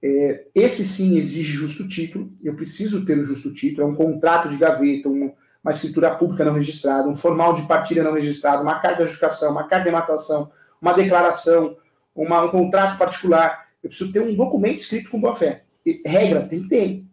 É, 0.02 0.46
esse 0.54 0.84
sim 0.84 1.18
exige 1.18 1.52
justo 1.52 1.88
título, 1.88 2.32
eu 2.42 2.54
preciso 2.54 3.04
ter 3.04 3.18
o 3.18 3.24
justo 3.24 3.52
título, 3.52 3.86
é 3.86 3.90
um 3.90 3.94
contrato 3.94 4.48
de 4.48 4.56
gaveta, 4.56 5.08
um, 5.08 5.32
uma 5.62 5.70
escritura 5.70 6.10
pública 6.14 6.44
não 6.44 6.54
registrada, 6.54 7.08
um 7.08 7.14
formal 7.14 7.52
de 7.52 7.62
partilha 7.62 8.02
não 8.02 8.12
registrado, 8.12 8.62
uma 8.62 8.78
carta 8.78 8.98
de 8.98 9.02
adjudicação, 9.02 9.52
uma 9.52 9.64
carta 9.64 9.84
de 9.84 9.90
matação, 9.90 10.50
uma 10.80 10.92
declaração, 10.92 11.76
uma, 12.14 12.42
um 12.42 12.48
contrato 12.48 12.98
particular. 12.98 13.68
Eu 13.82 13.90
preciso 13.90 14.12
ter 14.12 14.20
um 14.20 14.34
documento 14.34 14.78
escrito 14.78 15.10
com 15.10 15.20
boa 15.20 15.34
fé. 15.34 15.64
E, 15.84 16.02
regra, 16.04 16.46
tem 16.46 16.62
que 16.62 16.68
ter. 16.68 17.04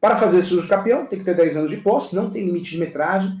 Para 0.00 0.16
fazer 0.16 0.38
esse 0.38 0.54
uso 0.54 0.68
capião, 0.68 1.06
tem 1.06 1.18
que 1.18 1.24
ter 1.24 1.34
10 1.34 1.56
anos 1.56 1.70
de 1.70 1.78
posse, 1.78 2.14
não 2.14 2.30
tem 2.30 2.44
limite 2.44 2.70
de 2.70 2.78
metragem, 2.78 3.40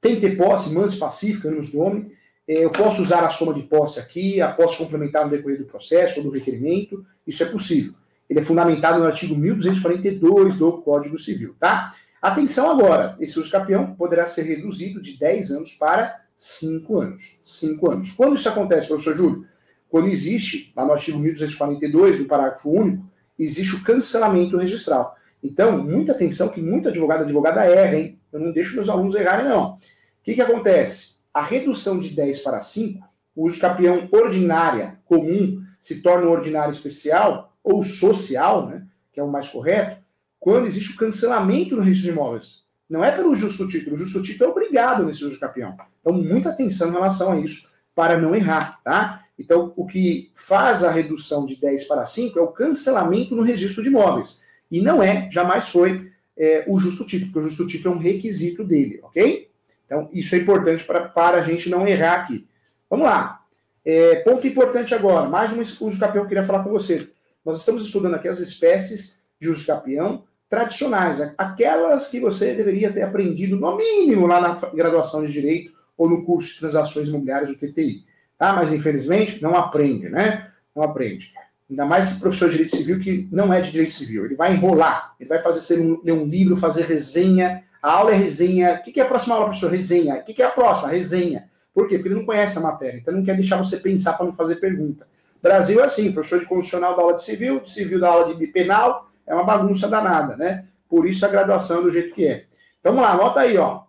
tem 0.00 0.14
que 0.14 0.20
ter 0.20 0.36
posse, 0.36 0.72
mansa 0.72 0.96
pacífica, 0.98 1.50
nos 1.50 1.72
nome. 1.72 2.12
É, 2.46 2.64
eu 2.64 2.70
posso 2.70 3.02
usar 3.02 3.24
a 3.24 3.30
soma 3.30 3.52
de 3.52 3.62
posse 3.62 3.98
aqui, 3.98 4.40
a 4.40 4.50
posse 4.50 4.78
complementar 4.78 5.24
no 5.24 5.30
decorrer 5.30 5.58
do 5.58 5.64
processo 5.64 6.20
ou 6.20 6.26
do 6.26 6.32
requerimento, 6.32 7.04
isso 7.26 7.42
é 7.42 7.46
possível. 7.46 7.94
Ele 8.28 8.40
é 8.40 8.42
fundamentado 8.42 8.98
no 8.98 9.06
artigo 9.06 9.34
1242 9.34 10.58
do 10.58 10.78
Código 10.78 11.18
Civil, 11.18 11.54
tá? 11.58 11.92
Atenção 12.20 12.70
agora, 12.70 13.16
esse 13.20 13.38
uso 13.38 13.50
capião 13.50 13.94
poderá 13.94 14.26
ser 14.26 14.42
reduzido 14.42 15.00
de 15.00 15.16
10 15.16 15.52
anos 15.52 15.72
para 15.72 16.20
5 16.34 16.98
anos. 16.98 17.40
5 17.44 17.90
anos. 17.90 18.12
Quando 18.12 18.34
isso 18.34 18.48
acontece, 18.48 18.88
professor 18.88 19.16
Júlio? 19.16 19.46
Quando 19.88 20.08
existe, 20.08 20.72
lá 20.76 20.84
no 20.84 20.92
artigo 20.92 21.18
1242, 21.18 22.20
no 22.20 22.26
parágrafo 22.26 22.70
único, 22.70 23.08
existe 23.38 23.76
o 23.76 23.84
cancelamento 23.84 24.56
registral. 24.56 25.16
Então, 25.42 25.82
muita 25.82 26.12
atenção 26.12 26.48
que 26.48 26.60
muito 26.60 26.88
advogado 26.88 27.22
advogada 27.22 27.64
erra, 27.64 27.96
hein? 27.96 28.18
Eu 28.32 28.40
não 28.40 28.52
deixo 28.52 28.74
meus 28.74 28.88
alunos 28.88 29.14
errarem, 29.14 29.46
não. 29.46 29.74
O 29.74 29.78
que, 30.22 30.34
que 30.34 30.42
acontece? 30.42 31.18
A 31.32 31.42
redução 31.42 31.98
de 31.98 32.10
10 32.10 32.40
para 32.40 32.60
5, 32.60 33.06
o 33.36 33.46
uso 33.46 33.60
capião 33.60 34.08
ordinária 34.10 34.98
comum 35.04 35.62
se 35.80 36.02
torna 36.02 36.26
ordinário 36.26 36.72
especial, 36.72 37.56
ou 37.62 37.82
social, 37.82 38.66
né, 38.66 38.86
que 39.12 39.20
é 39.20 39.22
o 39.22 39.30
mais 39.30 39.48
correto, 39.48 40.02
quando 40.48 40.64
existe 40.64 40.94
o 40.94 40.96
cancelamento 40.96 41.76
no 41.76 41.82
registro 41.82 42.10
de 42.10 42.16
imóveis. 42.16 42.64
Não 42.88 43.04
é 43.04 43.12
pelo 43.12 43.34
justo 43.34 43.68
título, 43.68 43.96
o 43.96 43.98
justo 43.98 44.22
título 44.22 44.48
é 44.48 44.50
obrigado 44.50 45.04
nesse 45.04 45.22
uso 45.22 45.38
capião. 45.38 45.76
Então, 46.00 46.14
muita 46.14 46.48
atenção 46.48 46.88
em 46.88 46.92
relação 46.92 47.32
a 47.32 47.38
isso, 47.38 47.68
para 47.94 48.18
não 48.18 48.34
errar, 48.34 48.80
tá? 48.82 49.26
Então, 49.38 49.74
o 49.76 49.84
que 49.84 50.30
faz 50.32 50.82
a 50.82 50.90
redução 50.90 51.44
de 51.44 51.60
10 51.60 51.84
para 51.84 52.02
5 52.02 52.38
é 52.38 52.40
o 52.40 52.48
cancelamento 52.48 53.36
no 53.36 53.42
registro 53.42 53.82
de 53.82 53.90
imóveis. 53.90 54.42
E 54.70 54.80
não 54.80 55.02
é, 55.02 55.30
jamais 55.30 55.68
foi, 55.68 56.10
é, 56.34 56.64
o 56.66 56.80
justo 56.80 57.04
título, 57.04 57.30
porque 57.30 57.46
o 57.46 57.50
justo 57.50 57.66
título 57.66 57.94
é 57.94 57.98
um 57.98 58.00
requisito 58.00 58.64
dele, 58.64 59.00
ok? 59.02 59.50
Então, 59.84 60.08
isso 60.14 60.34
é 60.34 60.38
importante 60.38 60.82
para, 60.82 61.10
para 61.10 61.36
a 61.36 61.42
gente 61.42 61.68
não 61.68 61.86
errar 61.86 62.22
aqui. 62.22 62.48
Vamos 62.88 63.04
lá. 63.04 63.44
É, 63.84 64.14
ponto 64.20 64.46
importante 64.46 64.94
agora, 64.94 65.28
mais 65.28 65.52
um 65.52 65.60
uso 65.60 66.00
capião 66.00 66.22
que 66.22 66.26
eu 66.26 66.28
queria 66.28 66.42
falar 66.42 66.64
com 66.64 66.70
você. 66.70 67.06
Nós 67.44 67.58
estamos 67.58 67.84
estudando 67.84 68.14
aqui 68.14 68.28
as 68.28 68.40
espécies 68.40 69.22
de 69.38 69.46
uso 69.46 69.66
capião 69.66 70.26
tradicionais, 70.48 71.20
aquelas 71.36 72.08
que 72.08 72.18
você 72.18 72.54
deveria 72.54 72.92
ter 72.92 73.02
aprendido, 73.02 73.56
no 73.56 73.76
mínimo, 73.76 74.26
lá 74.26 74.40
na 74.40 74.54
graduação 74.72 75.24
de 75.24 75.32
Direito 75.32 75.72
ou 75.96 76.08
no 76.08 76.24
curso 76.24 76.54
de 76.54 76.60
Transações 76.60 77.08
Imobiliárias 77.08 77.50
do 77.50 77.58
TTI. 77.58 78.04
Tá? 78.38 78.52
Mas, 78.52 78.72
infelizmente, 78.72 79.42
não 79.42 79.54
aprende, 79.56 80.08
né? 80.08 80.50
Não 80.74 80.82
aprende. 80.82 81.32
Ainda 81.68 81.84
mais 81.84 82.18
professor 82.18 82.46
de 82.46 82.52
direito 82.52 82.76
civil 82.76 82.98
que 82.98 83.28
não 83.30 83.52
é 83.52 83.60
de 83.60 83.70
direito 83.70 83.92
civil. 83.92 84.24
Ele 84.24 84.34
vai 84.34 84.54
enrolar, 84.54 85.14
ele 85.20 85.28
vai 85.28 85.38
fazer 85.40 85.60
ser 85.60 85.80
um, 85.80 86.00
ler 86.02 86.12
um 86.12 86.24
livro, 86.24 86.56
fazer 86.56 86.84
resenha. 86.84 87.62
A 87.82 87.92
aula 87.92 88.12
é 88.12 88.14
resenha. 88.14 88.80
O 88.80 88.82
que 88.82 88.98
é 88.98 89.02
a 89.02 89.06
próxima 89.06 89.34
aula, 89.34 89.46
professor? 89.48 89.70
Resenha. 89.70 90.16
O 90.16 90.24
que 90.24 90.40
é 90.40 90.46
a 90.46 90.50
próxima? 90.50 90.88
Resenha. 90.88 91.48
Por 91.74 91.86
quê? 91.86 91.96
Porque 91.96 92.08
ele 92.08 92.16
não 92.16 92.24
conhece 92.24 92.58
a 92.58 92.60
matéria, 92.60 92.98
então 92.98 93.14
não 93.14 93.22
quer 93.22 93.36
deixar 93.36 93.56
você 93.56 93.76
pensar 93.76 94.14
para 94.14 94.26
não 94.26 94.32
fazer 94.32 94.56
pergunta. 94.56 95.06
Brasil 95.40 95.80
é 95.80 95.84
assim, 95.84 96.10
professor 96.10 96.40
de 96.40 96.46
constitucional 96.46 96.96
da 96.96 97.02
aula 97.02 97.14
de 97.14 97.22
civil, 97.22 97.60
de 97.60 97.70
civil 97.70 98.00
da 98.00 98.08
aula 98.08 98.34
de 98.34 98.46
penal, 98.48 99.07
é 99.28 99.34
uma 99.34 99.44
bagunça 99.44 99.86
danada, 99.86 100.36
né? 100.36 100.66
Por 100.88 101.06
isso 101.06 101.24
a 101.24 101.28
graduação 101.28 101.80
é 101.80 101.82
do 101.82 101.92
jeito 101.92 102.14
que 102.14 102.26
é. 102.26 102.46
Então 102.80 102.94
vamos 102.94 103.08
lá, 103.08 103.14
anota 103.14 103.40
aí, 103.40 103.56
ó, 103.58 103.82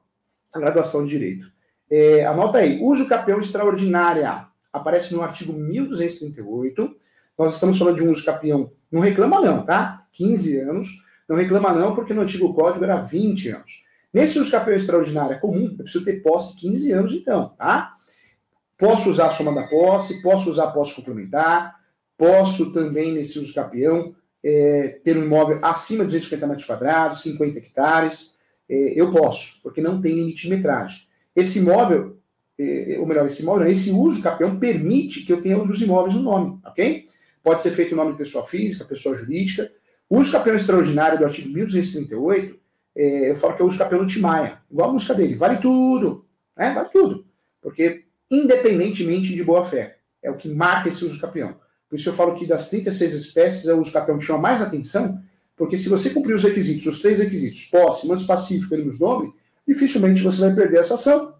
a 0.53 0.59
graduação 0.59 1.03
de 1.03 1.09
direito. 1.09 1.47
É, 1.89 2.25
anota 2.25 2.59
aí, 2.59 2.79
uso 2.81 3.07
capião 3.07 3.39
extraordinária, 3.39 4.45
aparece 4.71 5.15
no 5.15 5.21
artigo 5.21 5.53
1238, 5.53 6.95
nós 7.37 7.53
estamos 7.53 7.77
falando 7.77 7.95
de 7.95 8.03
um 8.03 8.11
uso 8.11 8.25
capião. 8.25 8.71
Não 8.91 8.99
reclama 9.01 9.39
não, 9.39 9.63
tá? 9.63 10.05
15 10.11 10.59
anos. 10.59 10.87
Não 11.27 11.37
reclama 11.37 11.71
não, 11.71 11.95
porque 11.95 12.13
no 12.13 12.21
antigo 12.21 12.53
código 12.53 12.83
era 12.83 12.97
20 12.97 13.49
anos. 13.49 13.85
Nesse 14.11 14.39
uso 14.39 14.51
capião 14.51 14.75
extraordinário 14.75 15.33
é 15.35 15.39
comum, 15.39 15.67
eu 15.77 15.83
preciso 15.83 16.03
ter 16.03 16.21
posse 16.21 16.55
de 16.55 16.61
15 16.61 16.91
anos 16.91 17.13
então, 17.13 17.49
tá? 17.57 17.93
Posso 18.75 19.09
usar 19.09 19.27
a 19.27 19.29
soma 19.29 19.53
da 19.53 19.67
posse, 19.67 20.21
posso 20.21 20.49
usar 20.49 20.65
a 20.65 20.71
posse 20.71 20.95
complementar, 20.95 21.75
posso 22.17 22.73
também, 22.73 23.13
nesse 23.13 23.37
uso 23.37 23.53
capião, 23.53 24.15
é, 24.43 24.99
ter 25.03 25.17
um 25.17 25.23
imóvel 25.23 25.59
acima 25.61 26.03
de 26.03 26.11
250 26.11 26.47
metros 26.47 26.65
quadrados, 26.65 27.21
50 27.23 27.57
hectares, 27.57 28.37
é, 28.69 28.93
eu 28.95 29.11
posso, 29.11 29.61
porque 29.61 29.81
não 29.81 30.01
tem 30.01 30.15
limite 30.15 30.47
de 30.47 30.55
metragem. 30.55 31.07
Esse 31.35 31.59
imóvel, 31.59 32.17
é, 32.57 32.97
ou 32.99 33.05
melhor, 33.05 33.25
esse 33.25 33.41
imóvel, 33.41 33.67
esse 33.67 33.91
uso 33.91 34.21
capião 34.21 34.59
permite 34.59 35.25
que 35.25 35.33
eu 35.33 35.41
tenha 35.41 35.57
outros 35.57 35.81
imóveis 35.81 36.15
no 36.15 36.21
nome, 36.21 36.59
ok? 36.65 37.07
pode 37.43 37.61
ser 37.61 37.71
feito 37.71 37.93
em 37.93 37.97
nome 37.97 38.11
de 38.11 38.17
pessoa 38.17 38.45
física, 38.45 38.85
pessoa 38.85 39.17
jurídica. 39.17 39.71
O 40.09 40.17
uso 40.17 40.31
capião 40.31 40.55
extraordinário 40.55 41.17
do 41.17 41.25
artigo 41.25 41.49
1238, 41.49 42.59
é, 42.95 43.31
eu 43.31 43.35
falo 43.35 43.55
que 43.55 43.61
é 43.61 43.65
o 43.65 43.67
uso 43.67 43.77
capião 43.77 44.01
no 44.01 44.07
Timaya, 44.07 44.61
igual 44.69 44.89
a 44.89 44.93
música 44.93 45.13
dele, 45.13 45.35
vale 45.35 45.57
tudo, 45.57 46.25
né? 46.57 46.71
vale 46.73 46.89
tudo, 46.89 47.25
porque 47.61 48.05
independentemente 48.29 49.33
de 49.33 49.43
boa 49.43 49.63
fé, 49.63 49.97
é 50.21 50.29
o 50.29 50.35
que 50.35 50.49
marca 50.49 50.89
esse 50.89 51.05
uso 51.05 51.19
capião. 51.19 51.55
Por 51.89 51.95
isso 51.95 52.09
eu 52.09 52.13
falo 52.13 52.35
que 52.35 52.45
das 52.45 52.69
36 52.69 53.13
espécies 53.13 53.67
é 53.67 53.73
o 53.73 53.79
uso 53.79 53.91
capião 53.91 54.17
que 54.17 54.25
chama 54.25 54.39
mais 54.39 54.61
atenção, 54.61 55.19
porque 55.57 55.75
se 55.75 55.89
você 55.89 56.11
cumprir 56.11 56.35
os 56.35 56.43
requisitos, 56.43 56.85
os 56.85 57.01
três 57.01 57.19
requisitos, 57.19 57.65
posse, 57.65 58.07
manso 58.07 58.27
pacífico 58.27 58.75
e 58.75 58.83
nos 58.83 58.99
nome, 58.99 59.33
dificilmente 59.67 60.21
você 60.21 60.41
vai 60.41 60.53
perder 60.53 60.79
essa 60.79 60.93
ação, 60.93 61.33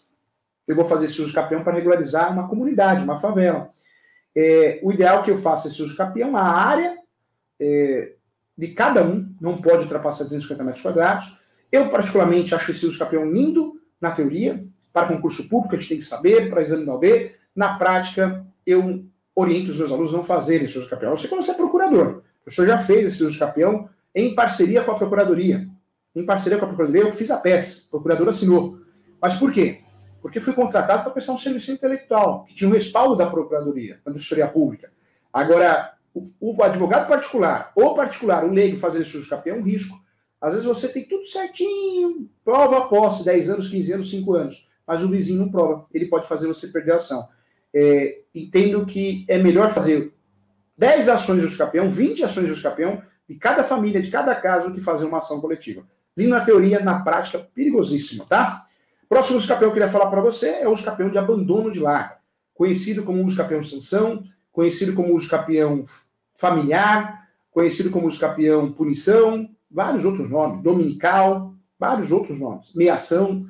eu 0.68 0.76
vou 0.76 0.86
fazer 0.86 1.06
esse 1.06 1.22
uso 1.22 1.34
capião 1.34 1.64
para 1.64 1.74
regularizar 1.74 2.32
uma 2.32 2.48
comunidade, 2.48 3.04
uma 3.04 3.18
favela. 3.18 3.70
É, 4.36 4.80
o 4.84 4.92
ideal 4.92 5.20
é 5.20 5.24
que 5.24 5.32
eu 5.32 5.36
faça 5.36 5.68
esse 5.68 5.82
uso 5.82 5.98
capião, 5.98 6.38
a 6.38 6.44
área 6.44 6.98
é, 7.60 8.14
de 8.58 8.68
cada 8.70 9.04
um 9.04 9.34
não 9.42 9.62
pode 9.62 9.84
ultrapassar 9.84 10.24
250 10.26 10.64
metros 10.64 10.84
quadrados. 10.84 11.40
Eu, 11.72 11.90
particularmente, 11.90 12.54
acho 12.54 12.72
esse 12.72 12.86
uso 12.86 13.00
capião 13.00 13.30
lindo 13.30 13.80
na 14.00 14.12
teoria, 14.12 14.64
para 14.94 15.08
concurso 15.08 15.48
público, 15.48 15.76
a 15.76 15.78
gente 15.78 15.90
tem 15.90 16.00
que 16.00 16.06
saber, 16.06 16.50
para 16.50 16.62
exame 16.62 16.86
da 16.86 16.94
OB. 16.94 17.32
Na 17.60 17.74
prática, 17.74 18.46
eu 18.66 19.04
oriento 19.36 19.72
os 19.72 19.78
meus 19.78 19.92
alunos 19.92 20.14
a 20.14 20.18
não 20.18 20.24
fazerem 20.24 20.66
esse 20.66 20.78
uso 20.78 20.90
capião. 20.90 21.12
Eu 21.12 21.18
sei 21.18 21.30
quando 21.30 21.44
você 21.44 21.52
é 21.52 21.56
procurador. 21.56 22.22
O 22.42 22.44
professor 22.46 22.66
já 22.66 22.78
fez 22.78 23.08
esse 23.08 23.24
uso 23.24 23.38
capião 23.38 23.90
em 24.16 24.34
parceria 24.34 24.82
com 24.82 24.92
a 24.92 24.96
procuradoria 24.96 25.68
em 26.16 26.26
parceria 26.26 26.58
com 26.58 26.66
a 26.66 26.68
Procuradoria, 26.68 27.04
eu 27.04 27.14
fiz 27.14 27.30
a 27.32 27.38
peça, 27.38 27.86
o 27.88 27.92
procurador 27.92 28.28
assinou. 28.28 28.80
Mas 29.22 29.36
por 29.36 29.52
quê? 29.52 29.82
Porque 30.22 30.40
fui 30.40 30.54
contratado 30.54 31.04
para 31.04 31.12
prestar 31.12 31.34
um 31.34 31.38
serviço 31.38 31.72
intelectual, 31.72 32.46
que 32.46 32.56
tinha 32.56 32.70
um 32.70 32.74
respaldo 32.74 33.16
da 33.16 33.28
Procuradoria, 33.28 34.00
da 34.04 34.12
Defensoria 34.12 34.48
Pública. 34.48 34.92
Agora, 35.32 35.94
o, 36.14 36.22
o, 36.40 36.64
advogado 36.64 37.08
particular, 37.08 37.72
ou 37.76 37.96
particular, 37.96 38.44
o 38.44 38.52
leigo 38.52 38.78
fazer 38.78 39.02
esse 39.02 39.16
uso 39.16 39.30
capião 39.30 39.58
é 39.58 39.60
um 39.60 39.64
risco. 39.64 39.98
Às 40.42 40.54
vezes 40.54 40.68
você 40.68 40.88
tem 40.88 41.04
tudo 41.04 41.26
certinho, 41.26 42.30
prova 42.44 42.88
posse, 42.88 43.24
10 43.26 43.50
anos, 43.50 43.68
15 43.68 43.94
anos, 43.94 44.10
5 44.10 44.34
anos, 44.34 44.70
mas 44.88 45.04
o 45.04 45.10
vizinho 45.10 45.42
não 45.42 45.52
prova. 45.52 45.86
Ele 45.94 46.08
pode 46.08 46.28
fazer 46.28 46.48
você 46.48 46.68
perder 46.70 46.94
a 46.94 46.96
ação. 46.96 47.28
É, 47.74 48.22
entendo 48.34 48.86
que 48.86 49.26
é 49.28 49.38
melhor 49.38 49.70
fazer 49.70 50.14
10 50.78 51.10
ações 51.10 51.40
de 51.40 51.46
uso 51.46 51.58
capião, 51.58 51.90
20 51.90 52.24
ações 52.24 52.46
de 52.46 52.52
uso 52.52 52.64
capião, 52.64 53.02
de 53.28 53.36
cada 53.36 53.64
família, 53.64 54.02
de 54.02 54.10
cada 54.10 54.34
caso, 54.34 54.72
que 54.72 54.80
fazer 54.80 55.06
uma 55.06 55.20
ação 55.20 55.40
coletiva. 55.40 55.84
Lindo 56.18 56.32
na 56.32 56.42
teoria, 56.42 56.80
na 56.80 57.00
prática, 57.00 57.40
perigosíssimo, 57.54 58.26
tá? 58.26 58.66
Próximo 59.08 59.40
capião 59.42 59.58
que 59.58 59.66
eu 59.66 59.72
queria 59.72 59.90
falar 59.90 60.08
para 60.10 60.22
você 60.22 60.50
é 60.62 60.68
o 60.68 60.84
capião 60.84 61.10
de 61.10 61.18
abandono 61.18 61.72
de 61.72 61.80
lar, 61.80 62.20
conhecido 62.54 63.04
como 63.04 63.24
uso 63.24 63.36
capião 63.36 63.62
sanção, 63.64 64.24
conhecido 64.52 64.94
como 64.94 65.14
uso 65.16 65.30
capião 65.30 65.84
familiar, 66.36 67.28
conhecido 67.52 67.90
como 67.90 68.08
uso 68.08 68.20
capião 68.20 68.72
punição, 68.72 69.50
vários 69.70 70.06
outros 70.06 70.30
nomes, 70.30 70.62
dominical, 70.62 71.54
vários 71.80 72.12
outros 72.12 72.40
nomes, 72.40 72.74
meação, 72.74 73.46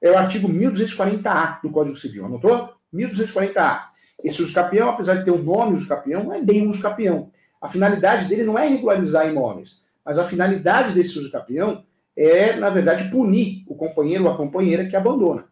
é 0.00 0.10
o 0.10 0.18
artigo 0.18 0.48
1240A 0.48 1.62
do 1.62 1.70
Código 1.70 1.96
Civil, 1.96 2.26
anotou? 2.26 2.72
1240A. 2.94 3.84
Esse 4.22 4.42
uso 4.42 4.54
capião, 4.54 4.90
apesar 4.90 5.16
de 5.16 5.24
ter 5.24 5.30
o 5.30 5.42
nome 5.42 5.74
uso 5.74 5.88
capião, 5.88 6.24
não 6.24 6.34
é 6.34 6.40
bem 6.40 6.66
uso 6.66 6.80
capião. 6.80 7.30
A 7.60 7.68
finalidade 7.68 8.26
dele 8.26 8.44
não 8.44 8.58
é 8.58 8.66
regularizar 8.66 9.28
imóveis, 9.28 9.86
mas 10.04 10.18
a 10.18 10.24
finalidade 10.24 10.92
desse 10.92 11.18
uso 11.18 11.30
capião 11.30 11.84
é, 12.16 12.56
na 12.56 12.68
verdade, 12.70 13.10
punir 13.10 13.64
o 13.66 13.74
companheiro 13.74 14.24
ou 14.24 14.30
a 14.30 14.36
companheira 14.36 14.86
que 14.86 14.96
abandona. 14.96 15.44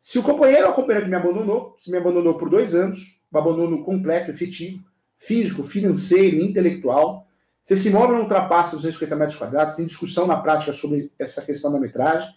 Se 0.00 0.18
o 0.18 0.22
companheiro 0.22 0.66
ou 0.66 0.70
a 0.70 0.74
companheira 0.74 1.04
que 1.04 1.10
me 1.10 1.16
abandonou, 1.16 1.74
se 1.78 1.90
me 1.90 1.98
abandonou 1.98 2.34
por 2.34 2.48
dois 2.48 2.74
anos, 2.74 3.20
um 3.32 3.38
abandono 3.38 3.84
completo, 3.84 4.30
efetivo, 4.30 4.82
físico, 5.16 5.62
financeiro, 5.62 6.36
intelectual, 6.36 7.26
Se 7.60 7.74
esse 7.74 7.88
imóvel 7.88 8.14
não 8.14 8.22
ultrapassa 8.22 8.76
250 8.76 9.14
metros 9.14 9.36
quadrados, 9.36 9.74
tem 9.74 9.84
discussão 9.84 10.26
na 10.26 10.38
prática 10.38 10.72
sobre 10.72 11.10
essa 11.18 11.42
questão 11.42 11.70
da 11.70 11.78
metragem, 11.78 12.34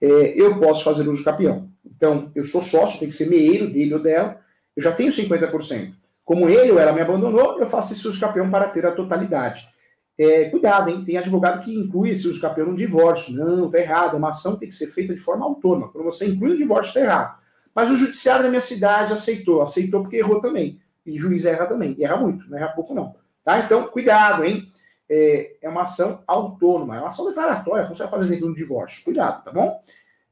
é, 0.00 0.40
eu 0.40 0.58
posso 0.58 0.84
fazer 0.84 1.08
uso 1.08 1.24
capião. 1.24 1.68
Então, 1.84 2.30
eu 2.34 2.44
sou 2.44 2.62
sócio, 2.62 2.98
tem 2.98 3.08
que 3.08 3.14
ser 3.14 3.28
meeiro 3.28 3.70
dele 3.70 3.94
ou 3.94 4.02
dela, 4.02 4.40
eu 4.76 4.82
já 4.82 4.92
tenho 4.92 5.12
50%. 5.12 5.92
Como 6.24 6.48
ele 6.48 6.70
ou 6.70 6.78
ela 6.78 6.92
me 6.92 7.00
abandonou, 7.00 7.58
eu 7.58 7.66
faço 7.66 7.92
esse 7.92 8.06
uso 8.06 8.20
capião 8.20 8.48
para 8.48 8.68
ter 8.68 8.86
a 8.86 8.92
totalidade. 8.92 9.68
É, 10.16 10.44
cuidado, 10.44 10.90
hein? 10.90 11.02
Tem 11.04 11.16
advogado 11.16 11.64
que 11.64 11.74
inclui 11.74 12.10
esse 12.10 12.28
uso 12.28 12.40
capião 12.40 12.68
no 12.68 12.76
divórcio. 12.76 13.34
Não, 13.34 13.70
tá 13.70 13.78
errado. 13.78 14.16
Uma 14.16 14.28
ação 14.28 14.56
tem 14.56 14.68
que 14.68 14.74
ser 14.74 14.88
feita 14.88 15.14
de 15.14 15.20
forma 15.20 15.46
autônoma. 15.46 15.88
Quando 15.88 16.04
você 16.04 16.26
inclui 16.26 16.52
o 16.52 16.56
divórcio, 16.58 16.94
tá 16.94 17.00
errado. 17.00 17.38
Mas 17.74 17.90
o 17.90 17.96
judiciário 17.96 18.42
da 18.42 18.48
minha 18.50 18.60
cidade 18.60 19.12
aceitou. 19.12 19.62
Aceitou 19.62 20.02
porque 20.02 20.16
errou 20.16 20.40
também. 20.40 20.78
E 21.06 21.16
juiz 21.16 21.46
erra 21.46 21.66
também. 21.66 21.96
Erra 21.98 22.16
muito, 22.16 22.48
não 22.50 22.58
erra 22.58 22.68
pouco, 22.68 22.94
não. 22.94 23.14
Tá? 23.42 23.60
Então, 23.60 23.84
cuidado, 23.88 24.44
hein? 24.44 24.70
É, 25.12 25.56
é 25.60 25.68
uma 25.68 25.82
ação 25.82 26.22
autônoma, 26.24 26.96
é 26.96 27.00
uma 27.00 27.08
ação 27.08 27.26
declaratória, 27.26 27.82
como 27.82 27.96
você 27.96 28.04
vai 28.04 28.12
fazer 28.12 28.28
dentro 28.28 28.46
do 28.46 28.54
divórcio. 28.54 29.02
Cuidado, 29.02 29.42
tá 29.42 29.50
bom? 29.50 29.82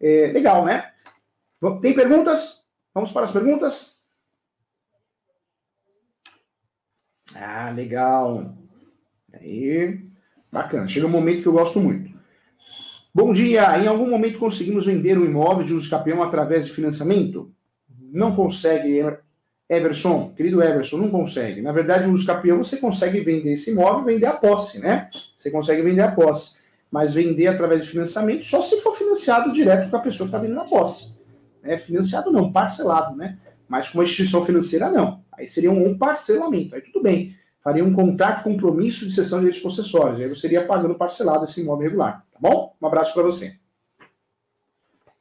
É, 0.01 0.29
legal, 0.33 0.64
né? 0.64 0.93
Tem 1.83 1.93
perguntas? 1.93 2.69
Vamos 2.95 3.11
para 3.11 3.25
as 3.25 3.33
perguntas? 3.33 4.01
Ah, 7.35 7.71
legal. 7.71 8.55
Aí, 9.33 10.01
bacana. 10.51 10.87
Chega 10.87 11.07
um 11.07 11.11
momento 11.11 11.43
que 11.43 11.49
eu 11.49 11.53
gosto 11.53 11.81
muito. 11.81 12.17
Bom 13.12 13.33
dia. 13.33 13.77
Em 13.79 13.88
algum 13.88 14.09
momento 14.09 14.38
conseguimos 14.38 14.87
vender 14.87 15.19
um 15.19 15.25
imóvel 15.25 15.67
de 15.67 15.75
uso 15.75 15.91
capião 15.91 16.23
através 16.23 16.67
de 16.67 16.73
financiamento? 16.73 17.53
Não 18.01 18.35
consegue, 18.35 19.01
Everson, 19.68 20.33
querido 20.35 20.62
Everson, 20.62 20.96
não 20.96 21.11
consegue. 21.11 21.61
Na 21.61 21.72
verdade, 21.72 22.09
o 22.09 22.12
uso 22.12 22.26
você 22.57 22.78
consegue 22.78 23.20
vender 23.20 23.52
esse 23.52 23.70
imóvel, 23.70 24.04
vender 24.04 24.26
a 24.26 24.33
posse, 24.33 24.81
né? 24.81 25.11
Você 25.37 25.50
consegue 25.50 25.83
vender 25.83 26.00
a 26.02 26.11
posse. 26.11 26.61
Mas 26.90 27.12
vender 27.12 27.48
através 27.48 27.85
de 27.85 27.90
financiamento 27.90 28.44
só 28.46 28.62
se 28.62 28.81
for 28.81 28.92
financiado 28.92 29.52
direto 29.52 29.90
com 29.90 29.96
a 29.96 30.00
pessoa 30.00 30.26
que 30.26 30.35
está 30.35 30.38
vendendo 30.38 30.61
a 30.61 30.64
posse. 30.64 31.18
É 31.62 31.76
financiado 31.76 32.31
não, 32.31 32.50
parcelado, 32.50 33.14
né? 33.14 33.37
Mas 33.68 33.90
com 33.90 33.98
uma 33.98 34.04
instituição 34.04 34.42
financeira, 34.42 34.88
não. 34.90 35.22
Aí 35.31 35.46
seria 35.46 35.70
um 35.70 35.98
parcelamento, 35.98 36.74
aí 36.74 36.81
tudo 36.81 37.02
bem. 37.02 37.37
Faria 37.61 37.85
um 37.85 37.92
contrato 37.92 38.42
compromisso 38.42 39.07
de 39.07 39.12
cessão 39.12 39.38
de 39.38 39.44
direitos 39.44 39.62
possessórios. 39.62 40.20
Aí 40.20 40.28
você 40.28 40.46
iria 40.46 40.64
pagando 40.64 40.94
parcelado 40.94 41.44
esse 41.44 41.61
imóvel 41.61 41.85
regular. 41.85 42.24
Tá 42.33 42.38
bom? 42.40 42.74
Um 42.81 42.87
abraço 42.87 43.12
para 43.12 43.24
você. 43.24 43.57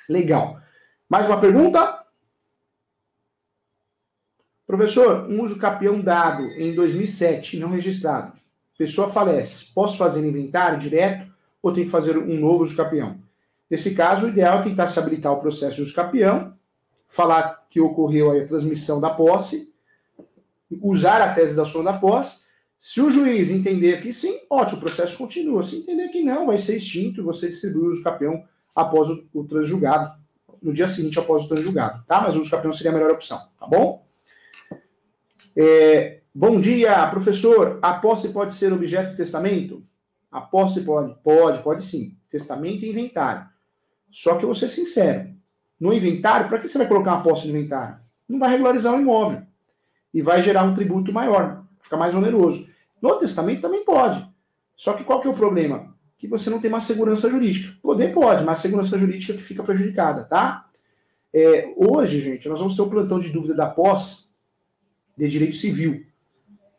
Legal. 0.08 0.58
Mais 1.08 1.26
uma 1.26 1.40
pergunta? 1.40 2.04
Professor, 4.66 5.26
um 5.30 5.40
uso 5.40 5.58
capião 5.58 5.98
dado 6.00 6.42
em 6.42 6.74
2007, 6.74 7.58
não 7.58 7.70
registrado. 7.70 8.38
Pessoa 8.76 9.08
falece. 9.08 9.72
Posso 9.72 9.96
fazer 9.96 10.26
inventário 10.26 10.78
direto 10.78 11.32
ou 11.62 11.72
tem 11.72 11.84
que 11.84 11.90
fazer 11.90 12.18
um 12.18 12.38
novo 12.38 12.62
uso 12.62 12.76
capião? 12.76 13.18
Nesse 13.70 13.94
caso, 13.94 14.26
o 14.26 14.28
ideal 14.28 14.58
é 14.58 14.62
tentar 14.62 14.86
se 14.86 14.98
habilitar 14.98 15.32
o 15.32 15.40
processo 15.40 15.76
de 15.76 15.82
uso 15.82 15.94
capião 15.94 16.54
falar 17.06 17.66
que 17.70 17.80
ocorreu 17.80 18.30
a 18.30 18.44
transmissão 18.46 19.00
da 19.00 19.08
posse, 19.08 19.72
usar 20.82 21.22
a 21.22 21.32
tese 21.32 21.56
da 21.56 21.62
ação 21.62 21.82
da 21.82 21.94
posse. 21.94 22.44
Se 22.78 23.00
o 23.00 23.10
juiz 23.10 23.50
entender 23.50 24.02
que 24.02 24.12
sim, 24.12 24.40
ótimo, 24.50 24.76
o 24.76 24.80
processo 24.80 25.16
continua. 25.16 25.62
Se 25.62 25.76
entender 25.76 26.08
que 26.08 26.22
não, 26.22 26.46
vai 26.46 26.58
ser 26.58 26.76
extinto 26.76 27.22
e 27.22 27.24
você 27.24 27.48
distribui 27.48 27.84
o 27.84 27.90
uso 27.90 28.04
capião 28.04 28.44
após 28.74 29.08
o, 29.08 29.26
o 29.32 29.44
transjulgado, 29.44 30.14
no 30.62 30.72
dia 30.72 30.88
seguinte 30.88 31.18
após 31.18 31.44
o 31.44 31.48
transjulgado, 31.48 32.02
tá? 32.06 32.20
Mas 32.20 32.36
o 32.36 32.40
uso 32.40 32.50
capião 32.50 32.72
seria 32.72 32.90
a 32.90 32.94
melhor 32.94 33.10
opção, 33.10 33.40
tá 33.58 33.66
bom? 33.66 34.06
É, 35.56 36.20
bom 36.34 36.60
dia, 36.60 37.06
professor. 37.08 37.78
A 37.82 37.94
posse 37.94 38.28
pode 38.30 38.54
ser 38.54 38.72
objeto 38.72 39.10
de 39.10 39.16
testamento? 39.16 39.82
A 40.30 40.40
posse 40.40 40.82
pode, 40.82 41.14
pode, 41.22 41.62
pode 41.62 41.82
sim. 41.82 42.16
Testamento 42.28 42.84
e 42.84 42.90
inventário. 42.90 43.46
Só 44.10 44.36
que 44.36 44.44
eu 44.44 44.48
vou 44.48 44.54
ser 44.54 44.68
sincero, 44.68 45.30
no 45.80 45.92
inventário, 45.92 46.48
para 46.48 46.58
que 46.58 46.68
você 46.68 46.78
vai 46.78 46.86
colocar 46.86 47.14
uma 47.14 47.22
posse 47.22 47.48
no 47.48 47.56
inventário? 47.56 47.96
Não 48.28 48.38
vai 48.38 48.50
regularizar 48.50 48.94
o 48.94 49.00
imóvel. 49.00 49.42
E 50.12 50.22
vai 50.22 50.42
gerar 50.42 50.64
um 50.64 50.74
tributo 50.74 51.12
maior, 51.12 51.64
fica 51.80 51.96
mais 51.96 52.14
oneroso. 52.14 52.68
No 53.00 53.16
testamento 53.16 53.60
também 53.60 53.84
pode. 53.84 54.26
Só 54.76 54.92
que 54.92 55.04
qual 55.04 55.20
que 55.20 55.28
é 55.28 55.30
o 55.30 55.34
problema? 55.34 55.94
Que 56.18 56.26
você 56.26 56.50
não 56.50 56.60
tem 56.60 56.68
uma 56.68 56.80
segurança 56.80 57.30
jurídica. 57.30 57.74
Poder 57.80 58.12
pode, 58.12 58.44
mas 58.44 58.58
segurança 58.58 58.98
jurídica 58.98 59.32
que 59.32 59.42
fica 59.42 59.62
prejudicada, 59.62 60.24
tá? 60.24 60.66
É, 61.32 61.72
hoje, 61.76 62.20
gente, 62.20 62.48
nós 62.48 62.58
vamos 62.58 62.74
ter 62.74 62.82
um 62.82 62.90
plantão 62.90 63.20
de 63.20 63.30
dúvida 63.30 63.54
da 63.54 63.66
posse 63.66 64.26
de 65.16 65.28
direito 65.28 65.54
civil. 65.54 66.04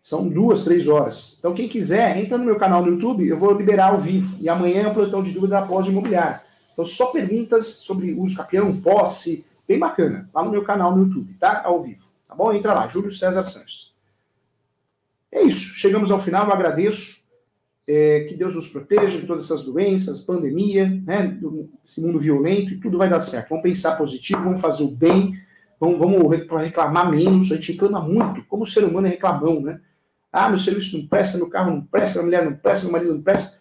São 0.01 0.27
duas, 0.27 0.63
três 0.63 0.87
horas. 0.87 1.35
Então, 1.39 1.53
quem 1.53 1.67
quiser, 1.67 2.17
entra 2.17 2.37
no 2.37 2.45
meu 2.45 2.57
canal 2.57 2.81
no 2.81 2.91
YouTube, 2.91 3.27
eu 3.27 3.37
vou 3.37 3.53
liberar 3.53 3.91
ao 3.91 3.99
vivo. 3.99 4.37
E 4.41 4.49
amanhã 4.49 4.83
é 4.83 4.87
o 4.87 4.93
plantão 4.93 5.23
de 5.23 5.31
dúvida 5.31 5.59
da 5.59 5.65
posse 5.65 5.89
imobiliária. 5.89 6.41
Então, 6.73 6.85
só 6.85 7.07
perguntas 7.07 7.67
sobre 7.67 8.13
uso 8.13 8.37
capião, 8.37 8.79
posse, 8.81 9.45
bem 9.67 9.77
bacana, 9.77 10.29
lá 10.33 10.43
no 10.43 10.49
meu 10.49 10.63
canal 10.63 10.95
no 10.95 11.03
YouTube, 11.03 11.35
tá? 11.39 11.61
Ao 11.63 11.81
vivo, 11.81 12.01
tá 12.27 12.33
bom? 12.33 12.51
Entra 12.51 12.73
lá, 12.73 12.87
Júlio 12.87 13.11
César 13.11 13.45
Sanches. 13.45 13.93
É 15.31 15.43
isso, 15.43 15.75
chegamos 15.75 16.09
ao 16.09 16.19
final, 16.19 16.47
eu 16.47 16.53
agradeço. 16.53 17.18
É, 17.91 18.25
que 18.25 18.35
Deus 18.35 18.53
nos 18.53 18.67
proteja 18.67 19.17
de 19.17 19.25
todas 19.25 19.45
essas 19.45 19.63
doenças, 19.63 20.19
pandemia, 20.19 21.01
né, 21.07 21.39
esse 21.83 21.99
mundo 21.99 22.19
violento, 22.19 22.71
e 22.71 22.77
tudo 22.79 22.99
vai 22.99 23.09
dar 23.09 23.19
certo. 23.19 23.49
Vamos 23.49 23.63
pensar 23.63 23.97
positivo, 23.97 24.43
vamos 24.43 24.61
fazer 24.61 24.83
o 24.83 24.91
bem, 24.91 25.33
vamos, 25.79 25.97
vamos 25.97 26.29
reclamar 26.61 27.09
menos. 27.09 27.51
A 27.51 27.55
gente 27.55 27.71
reclama 27.71 27.99
muito, 27.99 28.43
como 28.45 28.61
o 28.61 28.67
ser 28.67 28.83
humano 28.83 29.07
é 29.07 29.09
reclamão, 29.09 29.59
né? 29.59 29.81
Ah, 30.31 30.49
meu 30.49 30.59
serviço 30.59 30.99
não 30.99 31.07
presta, 31.07 31.39
meu 31.39 31.49
carro 31.49 31.71
não 31.71 31.81
presta, 31.81 32.19
minha 32.19 32.25
mulher 32.25 32.45
não 32.45 32.55
presta, 32.57 32.83
meu 32.83 32.91
marido 32.91 33.13
não 33.15 33.23
presta 33.23 33.57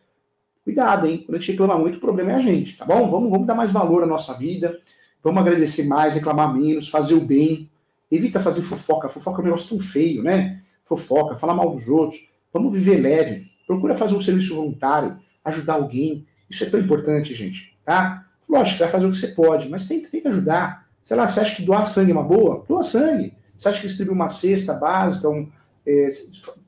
cuidado, 0.63 1.07
hein? 1.07 1.23
Quando 1.25 1.37
a 1.37 1.41
gente 1.41 1.53
reclama 1.53 1.79
muito, 1.79 1.97
o 1.97 2.01
problema 2.01 2.33
é 2.33 2.35
a 2.35 2.41
gente, 2.41 2.77
tá 2.77 2.85
bom? 2.85 3.11
Vamos, 3.11 3.31
vamos 3.31 3.47
dar 3.47 3.55
mais 3.55 3.73
valor 3.73 4.03
à 4.03 4.07
nossa 4.07 4.35
vida, 4.35 4.79
vamos 5.23 5.41
agradecer 5.41 5.87
mais, 5.87 6.15
reclamar 6.15 6.53
menos, 6.55 6.91
fazer 6.91 7.15
o 7.15 7.23
bem. 7.23 7.71
Evita 8.11 8.39
fazer 8.39 8.61
fofoca. 8.61 9.09
Fofoca 9.09 9.39
é 9.39 9.41
um 9.41 9.45
negócio 9.45 9.71
tão 9.71 9.79
feio, 9.79 10.23
né? 10.23 10.61
Fofoca, 10.85 11.35
falar 11.37 11.55
mal 11.55 11.71
dos 11.71 11.89
outros. 11.89 12.31
Vamos 12.53 12.71
viver 12.75 13.01
leve. 13.01 13.58
Procura 13.69 13.95
fazer 13.95 14.15
um 14.15 14.21
serviço 14.21 14.57
voluntário, 14.57 15.19
ajudar 15.45 15.75
alguém. 15.75 16.27
Isso 16.49 16.65
é 16.65 16.71
tão 16.71 16.81
importante, 16.81 17.35
gente, 17.35 17.77
tá? 17.85 18.25
Lógico, 18.49 18.79
você 18.79 18.85
vai 18.85 18.93
fazer 18.93 19.07
o 19.07 19.11
que 19.11 19.19
você 19.19 19.29
pode, 19.29 19.69
mas 19.69 19.87
tenta, 19.87 20.09
tenta 20.09 20.31
ajudar. 20.31 20.89
Sei 21.05 21.15
lá, 21.15 21.29
você 21.29 21.41
acha 21.41 21.55
que 21.55 21.63
doar 21.63 21.87
sangue 21.87 22.11
é 22.11 22.15
uma 22.15 22.23
boa? 22.23 22.65
Doa 22.67 22.83
sangue. 22.83 23.35
Você 23.55 23.69
acha 23.69 23.81
que 23.81 23.87
distribuir 23.87 24.15
uma 24.15 24.31
cesta 24.31 24.73
básica, 24.73 25.29
um, 25.29 25.51
é, 25.87 26.09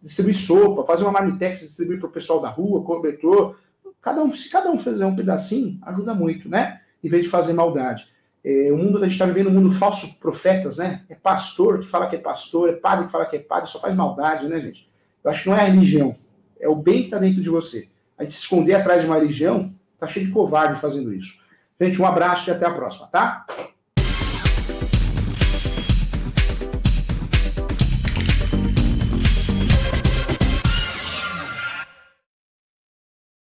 distribuir 0.02 0.36
sopa, 0.36 0.84
fazer 0.84 1.04
uma 1.04 1.12
marmitex, 1.12 1.60
distribuir 1.60 1.98
para 1.98 2.08
o 2.08 2.12
pessoal 2.12 2.42
da 2.42 2.50
rua, 2.50 2.82
cobertor. 2.82 3.58
Cada 4.02 4.22
um, 4.22 4.30
se 4.30 4.50
cada 4.50 4.70
um 4.70 4.76
fizer 4.76 5.06
um 5.06 5.16
pedacinho, 5.16 5.78
ajuda 5.82 6.12
muito, 6.12 6.50
né? 6.50 6.82
Em 7.02 7.08
vez 7.08 7.24
de 7.24 7.30
fazer 7.30 7.54
maldade. 7.54 8.08
É, 8.44 8.70
o 8.70 8.76
mundo, 8.76 8.98
a 8.98 9.04
gente 9.04 9.12
está 9.12 9.24
vivendo 9.24 9.48
um 9.48 9.52
mundo 9.52 9.70
falso 9.70 10.18
profetas, 10.18 10.76
né? 10.76 11.02
É 11.08 11.14
pastor 11.14 11.78
que 11.78 11.86
fala 11.86 12.06
que 12.06 12.16
é 12.16 12.18
pastor, 12.18 12.68
é 12.68 12.72
padre 12.72 13.06
que 13.06 13.12
fala 13.12 13.24
que 13.24 13.36
é 13.36 13.38
padre, 13.38 13.70
só 13.70 13.80
faz 13.80 13.94
maldade, 13.94 14.48
né, 14.48 14.60
gente? 14.60 14.86
Eu 15.22 15.30
acho 15.30 15.42
que 15.42 15.48
não 15.48 15.56
é 15.56 15.60
a 15.60 15.64
religião, 15.64 16.14
é 16.60 16.68
o 16.68 16.76
bem 16.76 16.98
que 16.98 17.04
está 17.04 17.18
dentro 17.18 17.42
de 17.42 17.48
você. 17.48 17.88
A 18.18 18.22
gente 18.22 18.34
se 18.34 18.40
esconder 18.40 18.74
atrás 18.74 19.02
de 19.02 19.08
uma 19.08 19.16
religião, 19.16 19.72
tá 19.98 20.06
cheio 20.06 20.26
de 20.26 20.32
covarde 20.32 20.80
fazendo 20.80 21.12
isso. 21.12 21.42
Gente, 21.80 22.00
um 22.00 22.06
abraço 22.06 22.50
e 22.50 22.52
até 22.52 22.66
a 22.66 22.70
próxima, 22.70 23.06
tá? 23.08 23.46